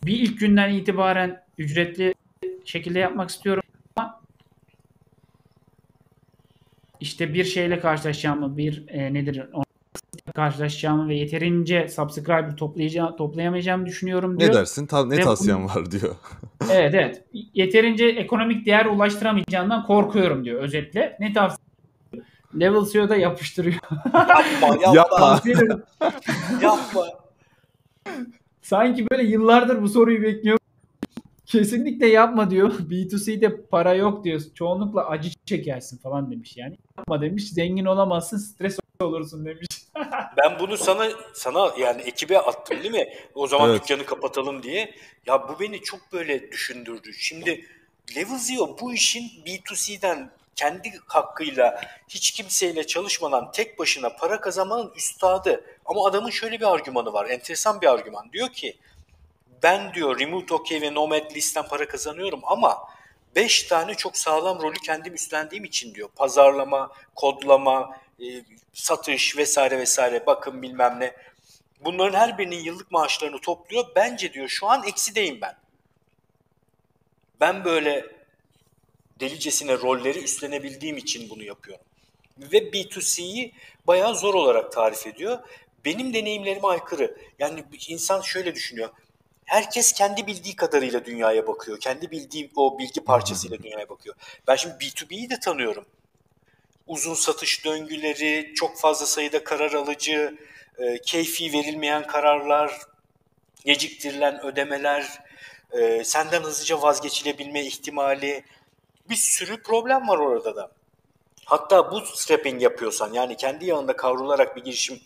[0.06, 2.13] Bir ilk günden itibaren ücretli
[2.65, 3.63] şekilde yapmak istiyorum
[3.95, 4.21] ama
[7.00, 9.71] işte bir şeyle karşılaşacağımı, bir e, nedir ona
[10.36, 14.50] karşılaşacağımı ve yeterince subscriber toplayacağım, toplayamayacağımı düşünüyorum diyor.
[14.50, 14.88] ne dersin?
[14.88, 16.16] Ta- ne Ve tavsiyen var diyor.
[16.72, 17.24] Evet evet.
[17.54, 21.18] Yeterince ekonomik değer ulaştıramayacağından korkuyorum diyor özetle.
[21.20, 21.68] Ne tavsiye?
[22.60, 23.80] Level CEO'da yapıştırıyor.
[24.14, 25.42] Yapma, yapma,
[26.62, 27.06] yapma.
[28.62, 30.58] Sanki böyle yıllardır bu soruyu bekliyor.
[31.46, 32.72] Kesinlikle yapma diyor.
[32.72, 34.42] B2C'de para yok diyor.
[34.56, 36.78] Çoğunlukla acı çekersin falan demiş yani.
[36.98, 37.50] Yapma demiş.
[37.50, 39.68] Zengin olamazsın, stres olursun demiş.
[40.38, 43.14] Ben bunu sana sana yani ekibe attım değil mi?
[43.36, 43.82] O zaman Evet.
[43.84, 44.96] dükkanı kapatalım diye.
[45.26, 47.14] Ya bu beni çok böyle düşündürdü.
[47.14, 47.66] Şimdi
[48.16, 55.64] Level Zero bu işin B2C'den kendi hakkıyla hiç kimseyle çalışmadan tek başına para kazanmanın üstadı.
[55.86, 57.30] Ama adamın şöyle bir argümanı var.
[57.30, 58.32] Enteresan bir argüman.
[58.34, 58.78] Diyor ki
[59.64, 62.78] ben diyor Remote OK ve Nomad List'ten para kazanıyorum ama
[63.36, 66.10] 5 tane çok sağlam rolü kendim üstlendiğim için diyor.
[66.16, 71.16] Pazarlama, kodlama, e, satış vesaire vesaire bakım bilmem ne.
[71.84, 73.86] Bunların her birinin yıllık maaşlarını topluyor.
[73.96, 75.56] Bence diyor şu an eksideyim ben.
[77.40, 78.06] Ben böyle
[79.20, 81.86] delicesine rolleri üstlenebildiğim için bunu yapıyorum.
[82.38, 83.54] Ve B2C'yi
[83.88, 85.40] bayağı zor olarak tarif ediyor.
[85.86, 87.18] Benim deneyimlerime aykırı.
[87.40, 88.90] Yani insan şöyle düşünüyor.
[89.46, 91.80] Herkes kendi bildiği kadarıyla dünyaya bakıyor.
[91.80, 94.16] Kendi bildiği o bilgi parçasıyla dünyaya bakıyor.
[94.48, 95.86] Ben şimdi B2B'yi de tanıyorum.
[96.92, 100.38] Uzun satış döngüleri, çok fazla sayıda karar alıcı,
[100.78, 102.80] e, keyfi verilmeyen kararlar,
[103.66, 105.20] geciktirilen ödemeler,
[105.72, 108.44] e, senden hızlıca vazgeçilebilme ihtimali,
[109.10, 110.72] bir sürü problem var orada da.
[111.46, 115.00] Hatta bootstrapping yapıyorsan yani kendi yanında kavrularak bir girişim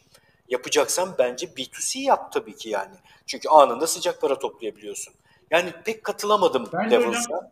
[0.50, 2.96] yapacaksan bence B2C yap tabii ki yani.
[3.28, 5.14] Çünkü anında sıcak para toplayabiliyorsun.
[5.52, 7.20] Yani pek katılamadım Levels'a.
[7.20, 7.50] hocam-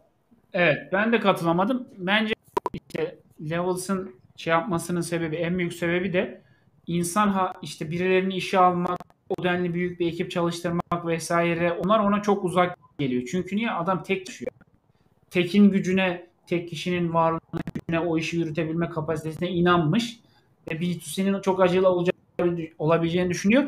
[0.53, 1.87] Evet ben de katılamadım.
[1.97, 2.33] Bence
[2.73, 3.15] işte
[3.49, 6.41] Levels'ın şey yapmasının sebebi en büyük sebebi de
[6.87, 12.21] insan ha işte birilerini işe almak, o denli büyük bir ekip çalıştırmak vesaire onlar ona
[12.21, 13.23] çok uzak geliyor.
[13.31, 14.51] Çünkü niye adam tek düşüyor.
[15.29, 20.19] Tekin gücüne, tek kişinin varlığına, gücüne o işi yürütebilme kapasitesine inanmış
[20.71, 22.15] ve B2C'nin çok acılı olacak,
[22.79, 23.63] olabileceğini düşünüyor.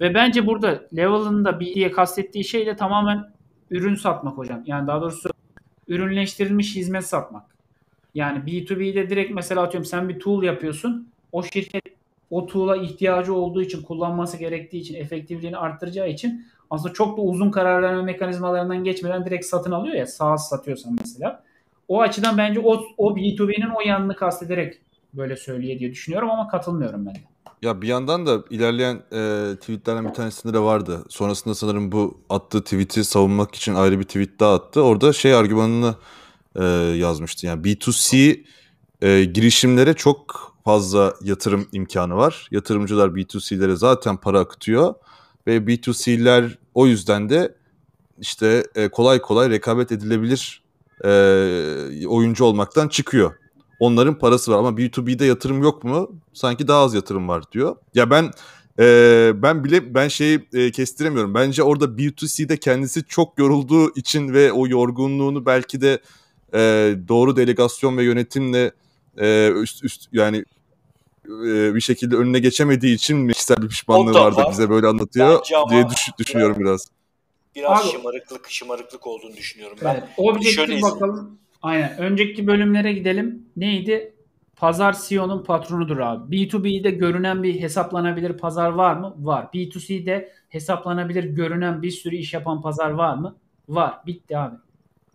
[0.00, 3.24] Ve bence burada Level'ın da bir diye kastettiği şey de tamamen
[3.70, 4.62] ürün satmak hocam.
[4.66, 5.30] Yani daha doğrusu
[5.88, 7.57] ürünleştirilmiş hizmet satmak.
[8.14, 11.08] Yani B2B'de direkt mesela atıyorum sen bir tool yapıyorsun.
[11.32, 11.82] O şirket
[12.30, 17.50] o tool'a ihtiyacı olduğu için, kullanması gerektiği için, efektifliğini arttıracağı için aslında çok da uzun
[17.50, 21.42] karar verme mekanizmalarından geçmeden direkt satın alıyor ya SaaS satıyorsan mesela.
[21.88, 24.80] O açıdan bence o, o B2B'nin o yanını kastederek
[25.14, 27.18] böyle söylüyor diye düşünüyorum ama katılmıyorum ben de.
[27.62, 31.04] Ya bir yandan da ilerleyen e, tweetlerden bir tanesinde de vardı.
[31.08, 34.82] Sonrasında sanırım bu attığı tweet'i savunmak için ayrı bir tweet daha attı.
[34.82, 35.94] Orada şey argümanını
[36.58, 36.64] e,
[36.96, 37.46] yazmıştı.
[37.46, 38.40] Yani B2C
[39.02, 42.48] e, girişimlere çok fazla yatırım imkanı var.
[42.50, 44.94] Yatırımcılar B2C'lere zaten para akıtıyor
[45.46, 47.54] ve B2C'ler o yüzden de
[48.20, 50.62] işte e, kolay kolay rekabet edilebilir
[51.04, 51.10] e,
[52.06, 53.34] oyuncu olmaktan çıkıyor.
[53.80, 56.10] Onların parası var ama B2B'de yatırım yok mu?
[56.32, 57.76] Sanki daha az yatırım var diyor.
[57.94, 58.30] Ya ben
[58.78, 61.34] e, ben bile ben şeyi e, kestiremiyorum.
[61.34, 66.00] Bence orada B2C'de kendisi çok yorulduğu için ve o yorgunluğunu belki de
[66.54, 66.58] e,
[67.08, 68.72] doğru delegasyon ve yönetimle
[69.18, 70.44] e, üst üst yani
[71.26, 74.50] e, bir şekilde önüne geçemediği için mi kişisel bir pişmanlığı vardı var.
[74.50, 76.86] bize böyle anlatıyor ama diye düş- düşünüyorum biraz.
[77.56, 79.94] Biraz Abi- şımarıklık şımarıklık olduğunu düşünüyorum ben.
[79.94, 81.38] Evet, objektif şöyle bakalım.
[81.62, 81.98] Aynen.
[81.98, 83.42] Önceki bölümlere gidelim.
[83.56, 84.12] Neydi?
[84.56, 86.36] Pazar CEO'nun patronudur abi.
[86.36, 89.14] B2B'de görünen bir hesaplanabilir pazar var mı?
[89.18, 89.46] Var.
[89.54, 93.36] B2C'de hesaplanabilir görünen bir sürü iş yapan pazar var mı?
[93.68, 93.94] Var.
[94.06, 94.56] Bitti abi.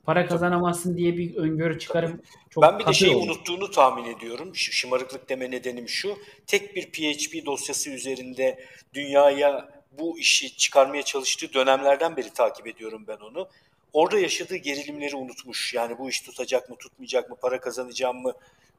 [0.03, 3.25] Para kazanamazsın diye bir öngörü çıkarım çok Ben bir de şeyi oldu.
[3.25, 4.55] unuttuğunu tahmin ediyorum.
[4.55, 6.17] Şımarıklık deme nedenim şu.
[6.47, 13.17] Tek bir PHP dosyası üzerinde dünyaya bu işi çıkarmaya çalıştığı dönemlerden beri takip ediyorum ben
[13.17, 13.49] onu.
[13.93, 15.73] Orada yaşadığı gerilimleri unutmuş.
[15.73, 18.33] Yani bu iş tutacak mı, tutmayacak mı, para kazanacağım mı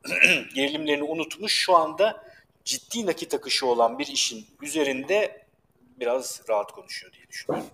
[0.55, 1.53] gerilimlerini unutmuş.
[1.53, 2.25] Şu anda
[2.65, 5.47] ciddi nakit akışı olan bir işin üzerinde
[6.01, 7.71] biraz rahat konuşuyor diye düşünüyorum.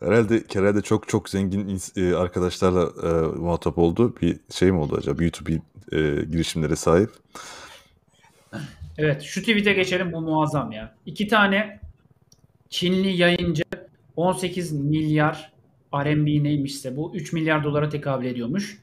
[0.00, 4.14] Herhalde herhalde çok çok zengin e, arkadaşlarla e, muhatap oldu.
[4.22, 5.22] Bir şey mi oldu acaba?
[5.22, 5.60] B2B
[5.92, 7.10] e, girişimlere sahip.
[8.98, 10.94] Evet şu tweet'e geçelim bu muazzam ya.
[11.06, 11.80] İki tane
[12.70, 13.62] Çinli yayıncı
[14.16, 15.52] 18 milyar
[15.94, 18.78] RMB neymişse bu 3 milyar dolara tekabül ediyormuş.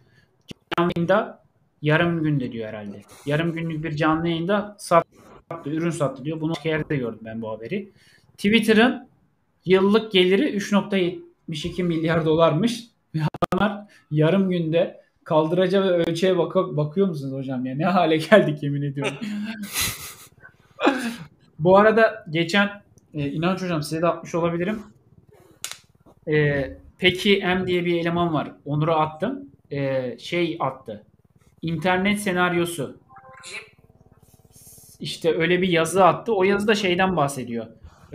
[0.77, 1.43] Canlı yayında
[1.81, 3.01] yarım günde diyor herhalde.
[3.25, 6.41] Yarım günlük bir canlı yayında sattı, ürün sattı diyor.
[6.41, 7.91] Bunu başka yerde gördüm ben bu haberi.
[8.37, 9.07] Twitter'ın
[9.65, 12.83] yıllık geliri 3.72 milyar dolarmış.
[13.15, 17.75] Ve adamlar yarım günde kaldıraca ve ölçeğe bak bakıyor musunuz hocam ya?
[17.75, 19.13] Ne hale geldik yemin ediyorum.
[21.59, 22.81] Bu arada geçen
[23.13, 24.79] e, İnanç hocam size de atmış olabilirim.
[26.27, 26.65] E,
[26.97, 28.51] peki M diye bir eleman var.
[28.65, 29.49] Onur'a attım.
[29.71, 31.03] E, şey attı.
[31.61, 32.97] İnternet senaryosu.
[34.99, 36.35] İşte öyle bir yazı attı.
[36.35, 37.65] O yazıda şeyden bahsediyor.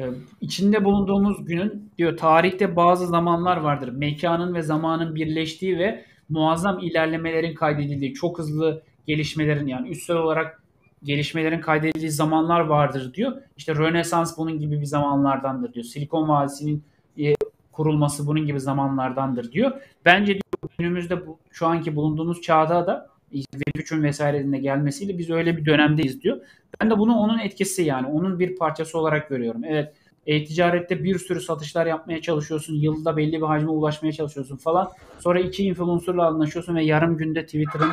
[0.01, 0.05] E,
[0.41, 3.89] içinde bulunduğumuz günün diyor tarihte bazı zamanlar vardır.
[3.89, 10.63] Mekanın ve zamanın birleştiği ve muazzam ilerlemelerin kaydedildiği, çok hızlı gelişmelerin yani üstsel olarak
[11.03, 13.33] gelişmelerin kaydedildiği zamanlar vardır diyor.
[13.57, 15.85] İşte Rönesans bunun gibi bir zamanlardandır diyor.
[15.85, 16.85] Silikon Vadisi'nin
[17.19, 17.35] e,
[17.73, 19.73] kurulması bunun gibi zamanlardandır diyor.
[20.05, 25.31] Bence diyor günümüzde bu, şu anki bulunduğumuz çağda da işte Web3'ün vesairenin de gelmesiyle biz
[25.31, 26.41] öyle bir dönemdeyiz diyor.
[26.81, 29.65] Ben de bunu onun etkisi yani onun bir parçası olarak görüyorum.
[29.65, 29.95] Evet
[30.27, 32.75] e-ticarette bir sürü satışlar yapmaya çalışıyorsun.
[32.75, 34.91] Yılda belli bir hacme ulaşmaya çalışıyorsun falan.
[35.19, 37.91] Sonra iki influencerla anlaşıyorsun ve yarım günde Twitter'ın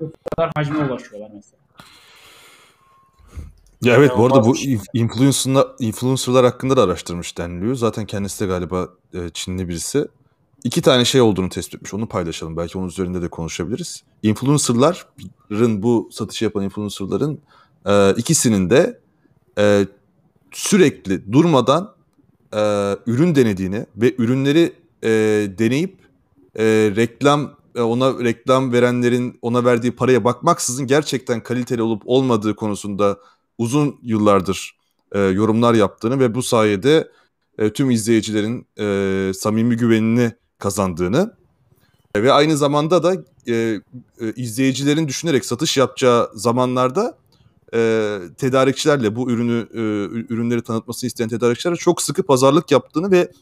[0.00, 1.64] bu kadar hacme ulaşıyorlar mesela.
[3.82, 4.56] Ya evet bu arada bu
[4.94, 7.74] influencerlar, influencerlar hakkında da araştırmış deniliyor.
[7.74, 10.08] Zaten kendisi de galiba e, Çinli birisi.
[10.64, 11.94] İki tane şey olduğunu tespit etmiş.
[11.94, 12.56] Onu paylaşalım.
[12.56, 14.02] Belki onun üzerinde de konuşabiliriz.
[14.22, 17.40] Influencerların bu satışı yapan influencerların
[17.86, 19.00] e, ikisinin de
[19.58, 19.86] e,
[20.52, 21.94] sürekli durmadan
[22.54, 22.60] e,
[23.06, 24.72] ürün denediğini ve ürünleri
[25.02, 25.08] e,
[25.58, 25.98] deneyip
[26.58, 26.64] e,
[26.96, 33.18] reklam e, ona reklam verenlerin ona verdiği paraya bakmaksızın gerçekten kaliteli olup olmadığı konusunda
[33.58, 34.78] uzun yıllardır
[35.12, 37.10] e, yorumlar yaptığını ve bu sayede
[37.58, 41.34] e, tüm izleyicilerin e, samimi güvenini kazandığını
[42.14, 43.14] e, ve aynı zamanda da
[43.48, 43.80] e, e,
[44.36, 47.18] izleyicilerin düşünerek satış yapacağı zamanlarda
[47.74, 49.80] e, tedarikçilerle bu ürünü e,
[50.34, 53.32] ürünleri tanıtmasını isteyen tedarikçilerle çok sıkı pazarlık yaptığını ve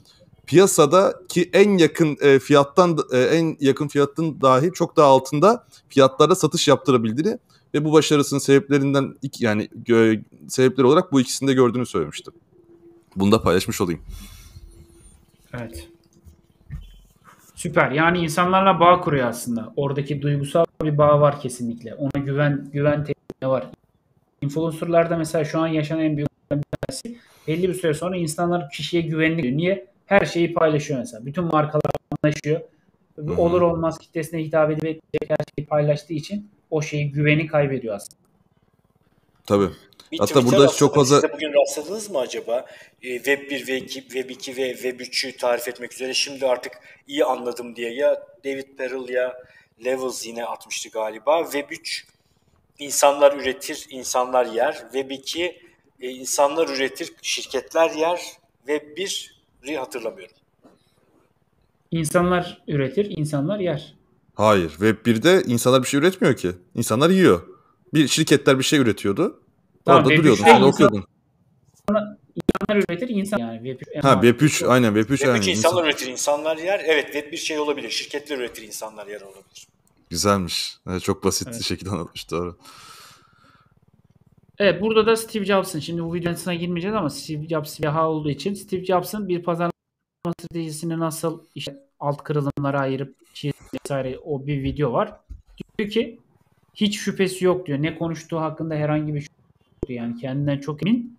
[0.46, 6.68] piyasadaki en yakın e, fiyattan e, en yakın fiyatın dahi çok daha altında fiyatlarda satış
[6.68, 7.38] yaptırabildiğini
[7.74, 12.30] ve bu başarısının sebeplerinden iki, yani gö- sebepleri olarak bu ikisini de gördüğünü söylemişti.
[13.16, 14.00] Bunu da paylaşmış olayım.
[15.52, 15.91] Evet.
[17.62, 17.90] Süper.
[17.90, 19.72] Yani insanlarla bağ kuruyor aslında.
[19.76, 21.94] Oradaki duygusal bir bağ var kesinlikle.
[21.94, 23.66] Ona güven güven temeli var.
[24.40, 29.02] Influencer'larda mesela şu an yaşanan en büyük bir tanesi belli bir süre sonra insanlar kişiye
[29.02, 29.58] güvenli duyuyor.
[29.58, 29.86] Niye?
[30.06, 31.26] Her şeyi paylaşıyor mesela.
[31.26, 31.92] Bütün markalar
[32.24, 32.60] anlaşıyor.
[33.16, 33.36] hı.
[33.36, 38.22] Olur olmaz kitlesine hitap edecek her şeyi paylaştığı için o şeyi güveni kaybediyor aslında.
[39.46, 39.70] Tabii.
[40.12, 42.66] Bir Hatta Twitter burada çok fazla- Siz de bugün rastladınız mı acaba?
[43.02, 46.14] Ee, Web 1, Web 2, Web 2 ve Web 3'ü tarif etmek üzere.
[46.14, 46.72] Şimdi artık
[47.06, 49.36] iyi anladım diye ya David Perel ya
[49.84, 51.42] Levels yine atmıştı galiba.
[51.44, 52.06] Web 3
[52.78, 54.72] insanlar üretir, insanlar yer.
[54.92, 55.60] Web 2
[56.00, 58.20] e, insanlar üretir, şirketler yer
[58.68, 60.36] ve biri hatırlamıyorum.
[61.90, 63.94] İnsanlar üretir, insanlar yer.
[64.34, 64.70] Hayır.
[64.70, 66.50] Web 1'de insanlar bir şey üretmiyor ki.
[66.74, 67.42] İnsanlar yiyor.
[67.94, 69.41] Bir şirketler bir şey üretiyordu.
[69.84, 70.42] Tamam, Orada duruyordun.
[70.42, 71.04] 3'te Sonra insan- okuyordun.
[72.36, 73.68] İnsanlar üretir, insan yani.
[73.68, 75.40] Web- Ha Web 3 aynen Web 3 Web aynen.
[75.42, 76.80] 3 İnsan- insanlar üretir, insanlar yer.
[76.86, 77.90] Evet web bir şey olabilir.
[77.90, 79.66] Şirketler üretir, insanlar yer olabilir.
[80.10, 80.76] Güzelmiş.
[80.90, 81.58] Evet, çok basit Evet.
[81.60, 82.58] bir şekilde anlatmış doğru.
[84.58, 88.30] Evet burada da Steve Jobs'ın şimdi bu videonun içine girmeyeceğiz ama Steve Jobs veha olduğu
[88.30, 89.72] için Steve Jobs'ın bir pazarlama
[90.40, 93.16] stratejisini nasıl işte alt kırılımlara ayırıp
[93.74, 95.12] vesaire o bir video var.
[95.78, 96.18] Diyor ki
[96.74, 97.82] hiç şüphesi yok diyor.
[97.82, 99.26] Ne konuştuğu hakkında herhangi bir.
[99.88, 101.18] Yani kendinden çok emin.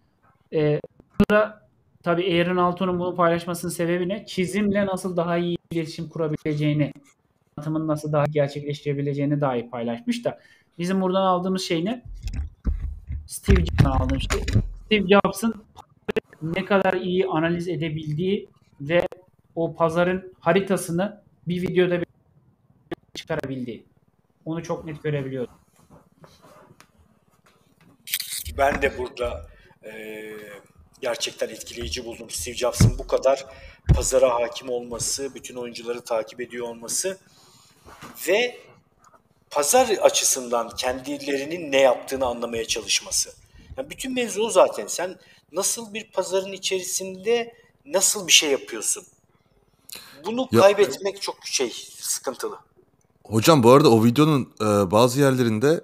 [0.53, 0.79] Ee,
[1.19, 1.67] burada
[2.03, 4.25] tabii Aaron Alton'un bunu paylaşmasının sebebi ne?
[4.25, 6.93] Çizimle nasıl daha iyi iletişim kurabileceğini,
[7.57, 10.39] anlatımını nasıl daha gerçekleştirebileceğini dahi paylaşmış da
[10.77, 12.03] bizim buradan aldığımız şey ne?
[13.27, 14.41] Steve Jobs'tan aldığım şey.
[14.85, 15.63] Steve Jobs'ın
[16.41, 18.49] ne kadar iyi analiz edebildiği
[18.81, 19.07] ve
[19.55, 21.99] o pazarın haritasını bir videoda
[23.13, 23.85] çıkarabildiği.
[24.45, 25.62] Onu çok net görebiliyordum.
[28.57, 29.47] Ben de burada
[29.83, 29.91] e,
[31.01, 32.29] gerçekten etkileyici buldum.
[32.29, 33.45] Steve Jobs'ın bu kadar
[33.95, 37.17] pazara hakim olması, bütün oyuncuları takip ediyor olması
[38.27, 38.57] ve
[39.51, 43.33] pazar açısından kendilerinin ne yaptığını anlamaya çalışması.
[43.77, 44.87] Yani bütün mevzu zaten.
[44.87, 45.19] Sen
[45.51, 49.03] nasıl bir pazarın içerisinde nasıl bir şey yapıyorsun?
[50.25, 52.59] Bunu Ya- kaybetmek çok şey sıkıntılı.
[53.23, 55.83] Hocam bu arada o videonun e, bazı yerlerinde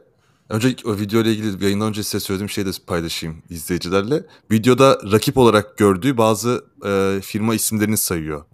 [0.50, 4.26] önce o video ile ilgili yayından önce size söylediğim şeyi de paylaşayım izleyicilerle.
[4.52, 8.46] Videoda rakip olarak gördüğü bazı e, firma isimlerini sayıyor.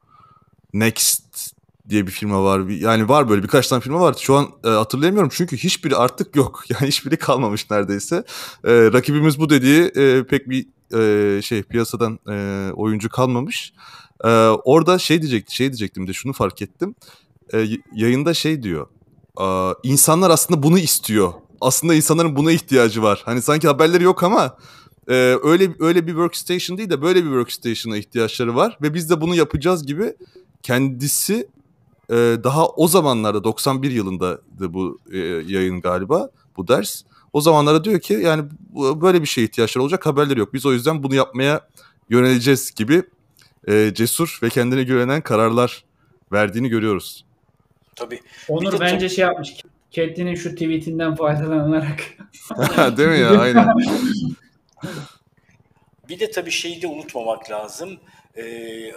[0.73, 1.55] Next
[1.89, 2.59] diye bir firma var.
[2.59, 4.15] Yani var böyle birkaç tane firma var.
[4.19, 6.63] Şu an e, hatırlayamıyorum çünkü hiçbiri artık yok.
[6.69, 8.15] Yani hiçbiri kalmamış neredeyse.
[8.63, 13.73] E, rakibimiz bu dediği e, pek bir e, şey piyasadan e, oyuncu kalmamış.
[14.23, 16.95] E, orada şey diyecekti, şey diyecektim de şunu fark ettim.
[17.53, 18.87] E, yayında şey diyor.
[19.35, 21.33] Aa, insanlar aslında bunu istiyor.
[21.61, 23.21] Aslında insanların buna ihtiyacı var.
[23.25, 24.57] Hani sanki haberleri yok ama
[25.07, 25.13] e,
[25.43, 29.35] öyle öyle bir workstation değil de böyle bir workstation'a ihtiyaçları var ve biz de bunu
[29.35, 30.13] yapacağız gibi
[30.63, 31.47] kendisi
[32.09, 37.01] e, daha o zamanlarda 91 yılında bu e, yayın galiba bu ders.
[37.33, 38.43] O zamanlarda diyor ki yani
[38.75, 40.53] böyle bir şeye ihtiyaçları olacak haberleri yok.
[40.53, 41.61] Biz o yüzden bunu yapmaya
[42.09, 43.03] yöneleceğiz gibi
[43.67, 45.83] e, cesur ve kendine güvenen kararlar
[46.31, 47.25] verdiğini görüyoruz.
[47.95, 48.19] Tabii.
[48.47, 49.53] Onur bence şey yapmış.
[49.95, 51.99] Kendinin şu tweetinden faydalanarak.
[52.97, 53.39] Değil mi ya?
[53.39, 53.67] Aynen.
[56.09, 57.99] Bir de tabii şeyi de unutmamak lazım.
[58.37, 58.91] Ee,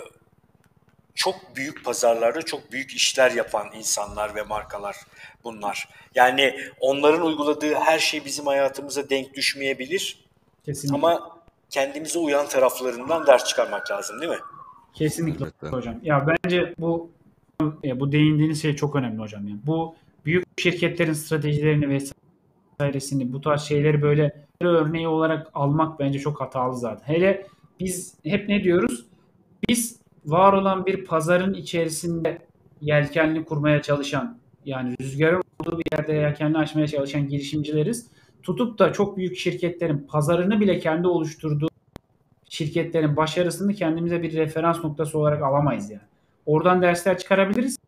[1.15, 4.97] çok büyük pazarlarda çok büyük işler yapan insanlar ve markalar
[5.45, 5.89] bunlar.
[6.15, 10.25] Yani onların uyguladığı her şey bizim hayatımıza denk düşmeyebilir
[10.65, 10.97] Kesinlikle.
[10.97, 11.39] ama
[11.71, 14.39] kendimize uyan taraflarından ders çıkarmak lazım değil mi?
[14.95, 15.73] Kesinlikle Evet.
[15.73, 15.95] hocam.
[16.03, 17.11] Ya bence bu
[17.83, 19.61] ya bu değindiğiniz şey çok önemli hocam yani.
[19.67, 19.95] Bu
[20.61, 27.15] şirketlerin stratejilerini vesairesini bu tarz şeyleri böyle örneği olarak almak bence çok hatalı zaten.
[27.15, 27.47] Hele
[27.81, 29.07] biz hep ne diyoruz?
[29.69, 32.39] Biz var olan bir pazarın içerisinde
[32.81, 38.07] yelkenli kurmaya çalışan yani rüzgarın olduğu bir yerde yelkenli açmaya çalışan girişimcileriz.
[38.43, 41.69] Tutup da çok büyük şirketlerin pazarını bile kendi oluşturduğu
[42.49, 46.03] şirketlerin başarısını kendimize bir referans noktası olarak alamayız yani.
[46.47, 47.79] Oradan dersler çıkarabiliriz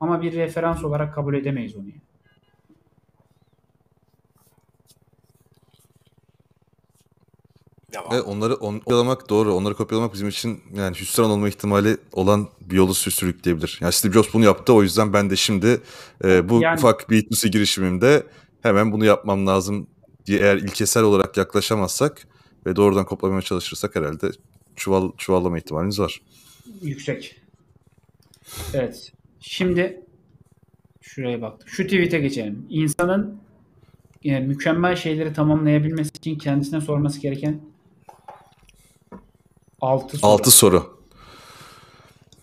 [0.00, 1.88] ama bir referans olarak kabul edemeyiz onu.
[1.88, 2.09] Yani.
[7.92, 8.06] Devam.
[8.12, 9.54] Evet, onları on, kopyalamak doğru.
[9.54, 13.78] Onları kopyalamak bizim için yani hüsran olma ihtimali olan bir yolu sü- sürükleyebilir.
[13.82, 15.80] Yani Steve Jobs bunu yaptı o yüzden ben de şimdi
[16.24, 18.26] e, bu Yani- ufak B2C girişimimde
[18.62, 19.86] hemen bunu yapmam lazım
[20.26, 22.26] diye eğer ilkesel olarak yaklaşamazsak
[22.66, 24.30] ve doğrudan kopyalamaya çalışırsak herhalde
[24.76, 26.20] çuval çuvallama ihtimalimiz var.
[26.82, 27.36] Yüksek.
[28.74, 29.12] Evet.
[29.40, 30.00] Şimdi
[31.00, 31.68] şuraya baktık.
[31.68, 32.66] Şu tweet'e geçelim.
[32.70, 33.40] İnsanın
[34.24, 37.60] e, mükemmel şeyleri tamamlayabilmesi için kendisine sorması gereken
[39.80, 40.30] 6 soru.
[40.32, 41.00] 6 soru.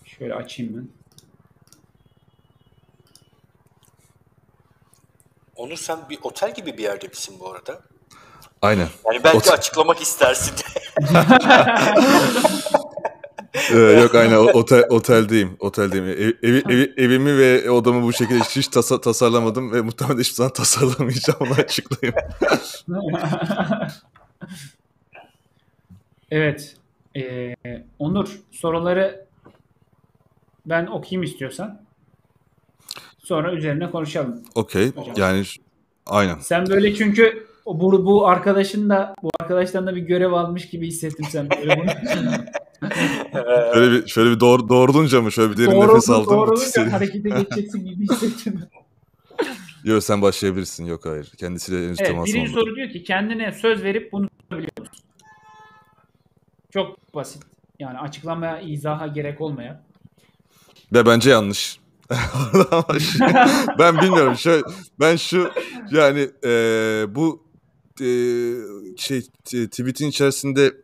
[0.04, 0.88] Şöyle açayım ben.
[5.56, 7.80] Onur sen bir otel gibi bir yerde misin bu arada?
[8.62, 8.88] Aynen.
[9.06, 10.54] Yani belki Otel- açıklamak istersin.
[13.72, 15.56] Ee, yok aynen otel, oteldeyim.
[15.60, 16.04] Oteldeyim.
[16.06, 20.34] Ev, evi, evi- evimi ve odamı bu şekilde hiç, hiç tasa- tasarlamadım ve muhtemelen hiçbir
[20.34, 22.20] zaman tasarlamayacağım onu açıklayayım.
[26.30, 26.76] evet.
[27.16, 27.54] Ee,
[27.98, 29.26] Onur soruları
[30.66, 31.80] ben okuyayım istiyorsan.
[33.18, 34.42] Sonra üzerine konuşalım.
[34.54, 34.90] Okey.
[35.16, 35.42] Yani
[36.06, 36.38] aynen.
[36.38, 41.26] Sen böyle çünkü bu, bu arkadaşın da bu arkadaştan da bir görev almış gibi hissettim
[41.30, 41.90] sen böyle bunu.
[43.74, 46.36] Şöyle bir şöyle bir doğru, doğrulunca mı şöyle bir derin Doğru, nefes aldım.
[46.36, 48.60] doğrulunca harekete geçeceksin gibi hissettim.
[49.84, 50.84] Yok sen başlayabilirsin.
[50.86, 51.32] Yok hayır.
[51.38, 52.60] Kendisiyle henüz Evet, temas birinci olmadı.
[52.60, 55.07] soru diyor ki kendine söz verip bunu tutabiliyor musun?
[56.72, 57.42] Çok basit.
[57.78, 59.82] Yani açıklamaya, izaha gerek olmayan.
[60.92, 61.80] Ve bence yanlış.
[63.78, 64.36] Ben bilmiyorum.
[64.36, 64.62] Şöyle,
[65.00, 65.50] ben şu
[65.90, 66.50] yani e,
[67.08, 67.42] bu
[68.00, 68.08] e,
[68.96, 70.74] şey tweet'in içerisinde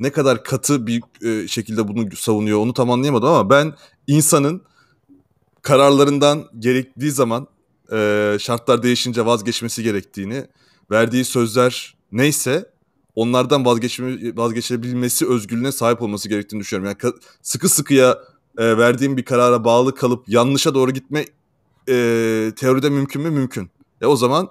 [0.00, 3.74] ne kadar katı bir e, şekilde bunu savunuyor onu tam anlayamadım ama ben
[4.06, 4.62] insanın
[5.62, 7.46] kararlarından gerektiği zaman
[7.92, 10.46] e, şartlar değişince vazgeçmesi gerektiğini,
[10.90, 12.70] verdiği sözler neyse
[13.16, 16.96] onlardan vazgeçme, vazgeçebilmesi özgürlüğüne sahip olması gerektiğini düşünüyorum.
[17.02, 18.18] Yani sıkı sıkıya
[18.58, 21.24] e, verdiğim bir karara bağlı kalıp yanlışa doğru gitme
[21.88, 21.94] e,
[22.56, 23.30] teoride mümkün mü?
[23.30, 23.70] Mümkün.
[24.00, 24.48] E o zaman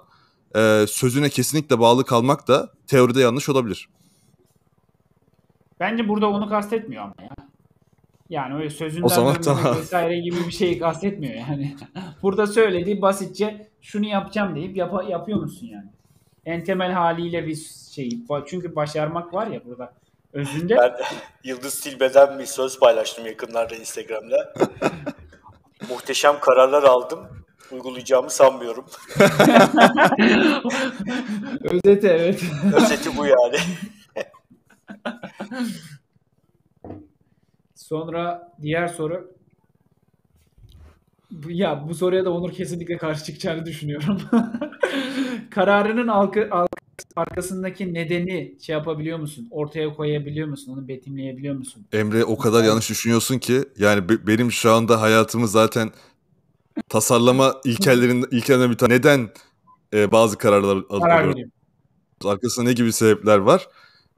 [0.56, 3.88] e, sözüne kesinlikle bağlı kalmak da teoride yanlış olabilir.
[5.80, 7.46] Bence burada onu kastetmiyor ama ya.
[8.30, 9.76] Yani öyle sözünden O zaman tamam.
[9.76, 11.76] vesaire gibi bir şeyi kastetmiyor yani.
[12.22, 15.90] burada söylediği basitçe şunu yapacağım deyip yapa- yapıyor musun yani?
[16.46, 17.56] En temel haliyle bir
[17.94, 18.10] şey.
[18.46, 19.92] Çünkü başarmak var ya burada.
[20.32, 20.92] Özünde Ben
[21.44, 24.54] Yıldız Tilbe'den bir söz paylaştım yakınlarda Instagram'da.
[25.88, 27.28] Muhteşem kararlar aldım.
[27.72, 28.86] Uygulayacağımı sanmıyorum.
[31.64, 32.42] özeti evet.
[32.76, 33.56] Özeti bu yani.
[37.74, 39.35] Sonra diğer soru.
[41.48, 44.22] Ya bu soruya da Onur kesinlikle karşı çıkacağını düşünüyorum.
[45.50, 46.66] Kararının alkı, al-
[47.16, 49.48] arkasındaki nedeni şey yapabiliyor musun?
[49.50, 50.72] Ortaya koyabiliyor musun?
[50.72, 51.86] Onu betimleyebiliyor musun?
[51.92, 55.90] Emre o kadar yanlış düşünüyorsun ki yani be- benim şu anda hayatımı zaten
[56.88, 59.30] tasarlama ilkelerinden ilkelerinden bir tane neden
[59.94, 61.48] e, bazı kararlar Karar veriyor.
[62.24, 63.68] Arkasında ne gibi sebepler var?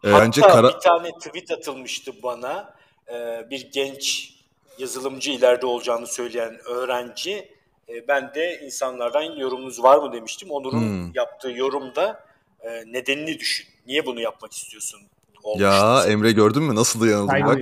[0.04, 2.78] E, Hatta bence kara bir tane tweet atılmıştı bana.
[3.12, 4.34] Ee, bir genç
[4.78, 7.48] yazılımcı ileride olacağını söyleyen öğrenci.
[7.88, 10.50] Ee, ben de insanlardan yorumunuz var mı demiştim.
[10.50, 11.10] Onur'un Hmm.
[11.14, 12.24] yaptığı yorumda
[12.60, 13.66] e, nedenini düşün.
[13.86, 15.00] Niye bunu yapmak istiyorsun?
[15.42, 15.64] Olmuştu.
[15.64, 17.58] ya Emre gördün mü nasıl da yanıldım Saygı bak.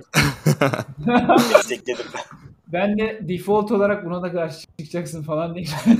[1.54, 2.06] destekledim.
[2.68, 5.70] Ben de default olarak buna da karşı çıkacaksın falan değil.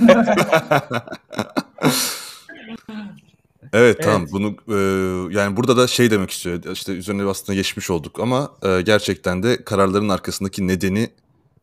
[3.73, 4.21] Evet tamam.
[4.21, 4.31] Evet.
[4.31, 4.77] bunu e,
[5.35, 6.63] yani burada da şey demek istiyor.
[6.71, 11.09] İşte üzerine aslında geçmiş olduk ama e, gerçekten de kararların arkasındaki nedeni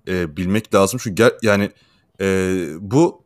[0.08, 1.00] e, bilmek lazım.
[1.02, 1.70] Çünkü ger- yani
[2.20, 3.22] e, bu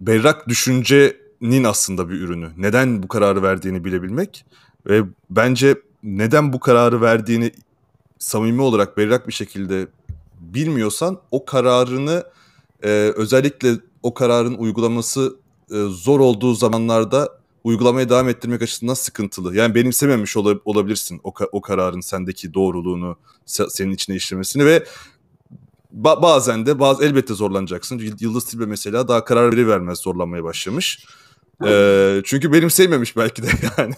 [0.00, 2.50] berrak düşüncenin aslında bir ürünü.
[2.56, 4.44] Neden bu kararı verdiğini bilebilmek
[4.86, 7.52] ve bence neden bu kararı verdiğini
[8.18, 9.86] samimi olarak berrak bir şekilde
[10.40, 12.24] bilmiyorsan o kararını
[12.82, 15.36] e, özellikle o kararın uygulaması
[15.70, 19.56] e, zor olduğu zamanlarda uygulamaya devam ettirmek açısından sıkıntılı.
[19.56, 24.84] Yani benimsememiş ola- olabilirsin o, ka- o kararın sendeki doğruluğunu, se- senin içine işlemesini ve
[26.02, 27.98] ba- bazen de bazı elbette zorlanacaksın.
[27.98, 31.06] Y- Yıldız Tilbe mesela daha karar veri vermez zorlanmaya başlamış.
[31.66, 33.46] Ee, çünkü benimseymemiş belki de
[33.78, 33.94] yani.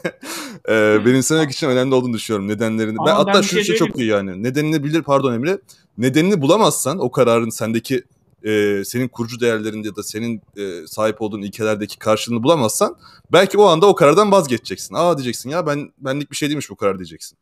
[0.69, 2.97] Ee, benimsemek için önemli olduğunu düşünüyorum nedenlerini.
[2.99, 4.43] ben Ama hatta ben şu şey şey çok iyi yani.
[4.43, 5.59] Nedenini bilir pardon Emre.
[5.99, 8.03] Nedenini bulamazsan o kararın sendeki
[8.45, 12.97] e, senin kurucu değerlerinde ya da senin e, sahip olduğun ilkelerdeki karşılığını bulamazsan
[13.33, 14.95] belki o anda o karardan vazgeçeceksin.
[14.95, 17.39] Aa diyeceksin ya ben benlik bir şey değilmiş bu karar diyeceksin.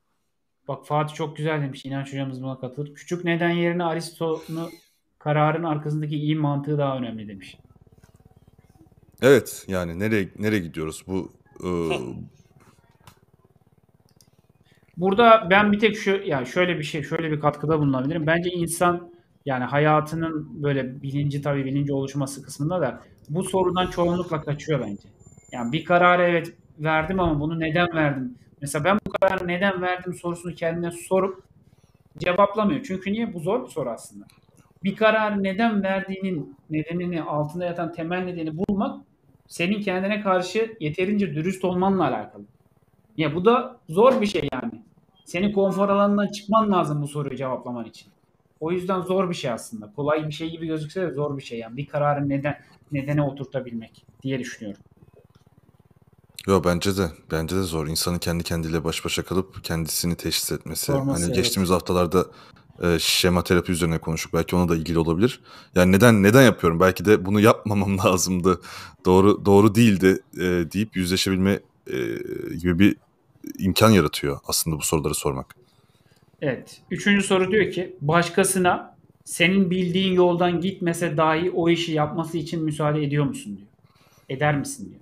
[0.69, 1.85] Bak Fatih çok güzel demiş.
[1.85, 2.95] İnanç hocamız buna katılır.
[2.95, 4.71] Küçük neden yerine Aristo'nu
[5.19, 7.57] kararın arkasındaki iyi mantığı daha önemli demiş.
[9.23, 11.33] Evet yani nereye nereye gidiyoruz bu
[11.65, 11.69] e,
[14.99, 18.27] Burada ben bir tek şu yani şöyle bir şey şöyle bir katkıda bulunabilirim.
[18.27, 19.11] Bence insan
[19.49, 25.09] yani hayatının böyle bilinci tabii bilinci oluşması kısmında da bu sorudan çoğunlukla kaçıyor bence.
[25.53, 28.35] Yani bir kararı evet verdim ama bunu neden verdim?
[28.61, 31.43] Mesela ben bu kararı neden verdim sorusunu kendine sorup
[32.19, 32.85] cevaplamıyor.
[32.85, 33.35] Çünkü niye?
[33.35, 34.27] Bu zor bir soru aslında.
[34.85, 39.01] Bir kararı neden verdiğinin nedenini altında yatan temel nedeni bulmak
[39.47, 42.45] senin kendine karşı yeterince dürüst olmanla alakalı.
[43.17, 44.83] Ya bu da zor bir şey yani.
[45.25, 48.13] Senin konfor alanından çıkman lazım bu soruyu cevaplaman için.
[48.61, 49.93] O yüzden zor bir şey aslında.
[49.97, 51.77] Kolay bir şey gibi gözükse de zor bir şey yani.
[51.77, 52.61] Bir kararı neden
[52.93, 54.83] nedene oturtabilmek diye düşünüyorum.
[56.47, 57.09] Yo bence de.
[57.31, 57.87] Bence de zor.
[57.87, 60.85] İnsanın kendi kendiyle baş başa kalıp kendisini teşhis etmesi.
[60.85, 61.37] Sorması, hani evet.
[61.37, 62.27] geçtiğimiz haftalarda
[62.83, 64.35] e, şema terapi üzerine konuştuk.
[64.35, 65.41] Belki ona da ilgili olabilir.
[65.75, 66.81] Yani neden neden yapıyorum?
[66.81, 68.61] Belki de bunu yapmamam lazımdı.
[69.05, 70.41] Doğru doğru değildi e,
[70.73, 71.97] deyip yüzleşebilme e,
[72.55, 72.97] gibi bir
[73.59, 75.68] imkan yaratıyor aslında bu soruları sormak.
[76.43, 76.81] Evet.
[76.91, 83.03] Üçüncü soru diyor ki başkasına senin bildiğin yoldan gitmese dahi o işi yapması için müsaade
[83.03, 83.69] ediyor musun diyor.
[84.29, 85.01] Eder misin diyor.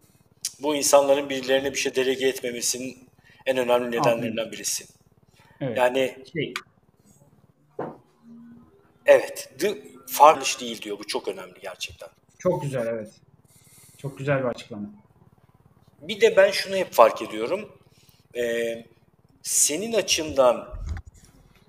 [0.62, 2.98] bu insanların birilerine bir şey delege etmemesinin
[3.46, 4.84] en önemli nedenlerinden birisi.
[5.60, 5.78] Evet.
[5.78, 6.54] Yani Şey,
[9.06, 10.98] evet, the farklı değil diyor.
[10.98, 12.08] Bu çok önemli gerçekten.
[12.38, 13.10] çok güzel evet.
[13.98, 14.88] Çok güzel bir açıklama.
[16.02, 17.72] Bir de ben şunu hep fark ediyorum.
[18.36, 18.84] Ee,
[19.42, 20.68] senin açından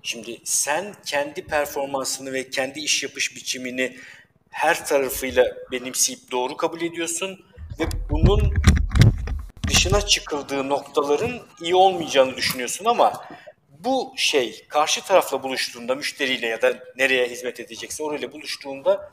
[0.08, 3.96] şimdi sen kendi performansını ve kendi iş yapış biçimini
[4.50, 7.44] her tarafıyla benimseyip doğru kabul ediyorsun
[7.80, 8.54] ve bunun
[9.68, 13.24] dışına çıkıldığı noktaların iyi olmayacağını düşünüyorsun ama
[13.78, 19.12] bu şey karşı tarafla buluştuğunda müşteriyle ya da nereye hizmet edecekse orayla buluştuğunda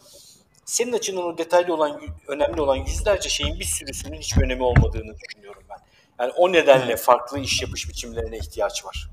[0.65, 5.63] senin açından o detaylı olan, önemli olan yüzlerce şeyin bir sürüsünün hiçbir önemi olmadığını düşünüyorum
[5.69, 5.77] ben.
[6.19, 9.09] Yani o nedenle farklı iş yapış biçimlerine ihtiyaç var.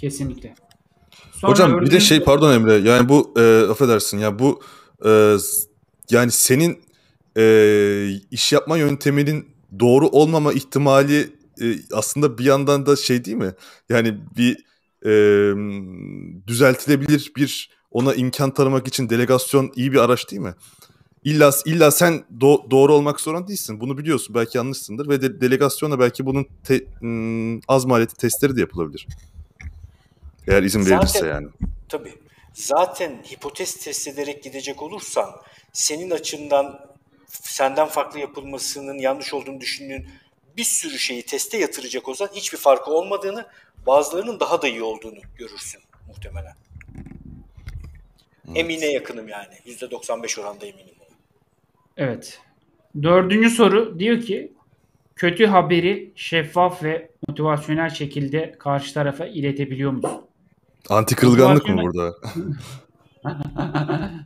[0.00, 0.54] Kesinlikle.
[1.32, 4.62] Sonra Hocam bir de şey pardon Emre yani bu e, affedersin ya bu
[5.06, 5.36] e,
[6.10, 6.82] yani senin
[7.36, 7.44] e,
[8.30, 9.48] iş yapma yönteminin
[9.80, 11.20] doğru olmama ihtimali
[11.62, 13.54] e, aslında bir yandan da şey değil mi?
[13.88, 14.64] Yani bir
[15.06, 15.12] e,
[16.46, 20.54] düzeltilebilir bir ona imkan tanımak için delegasyon iyi bir araç değil mi?
[21.24, 23.80] İlla illa sen do- doğru olmak zorunda değilsin.
[23.80, 24.34] Bunu biliyorsun.
[24.34, 29.06] Belki yanlışsındır ve de- delegasyonla belki bunun te- m, az maliyetli testleri de yapılabilir.
[30.48, 31.48] Eğer izin Zaten- verilirse yani.
[31.88, 32.14] Tabii.
[32.52, 35.30] Zaten hipotez test ederek gidecek olursan
[35.72, 36.90] senin açından
[37.28, 40.08] senden farklı yapılmasının yanlış olduğunu düşündüğün
[40.56, 43.46] bir sürü şeyi teste yatıracak olsan hiçbir farkı olmadığını,
[43.86, 46.54] bazılarının daha da iyi olduğunu görürsün muhtemelen.
[48.54, 49.54] Emine yakınım yani.
[49.66, 50.94] %95 oranda eminim.
[51.96, 52.40] Evet.
[53.02, 54.52] Dördüncü soru diyor ki
[55.16, 60.26] kötü haberi şeffaf ve motivasyonel şekilde karşı tarafa iletebiliyor musun?
[60.88, 62.14] Anti kırılganlık mı burada?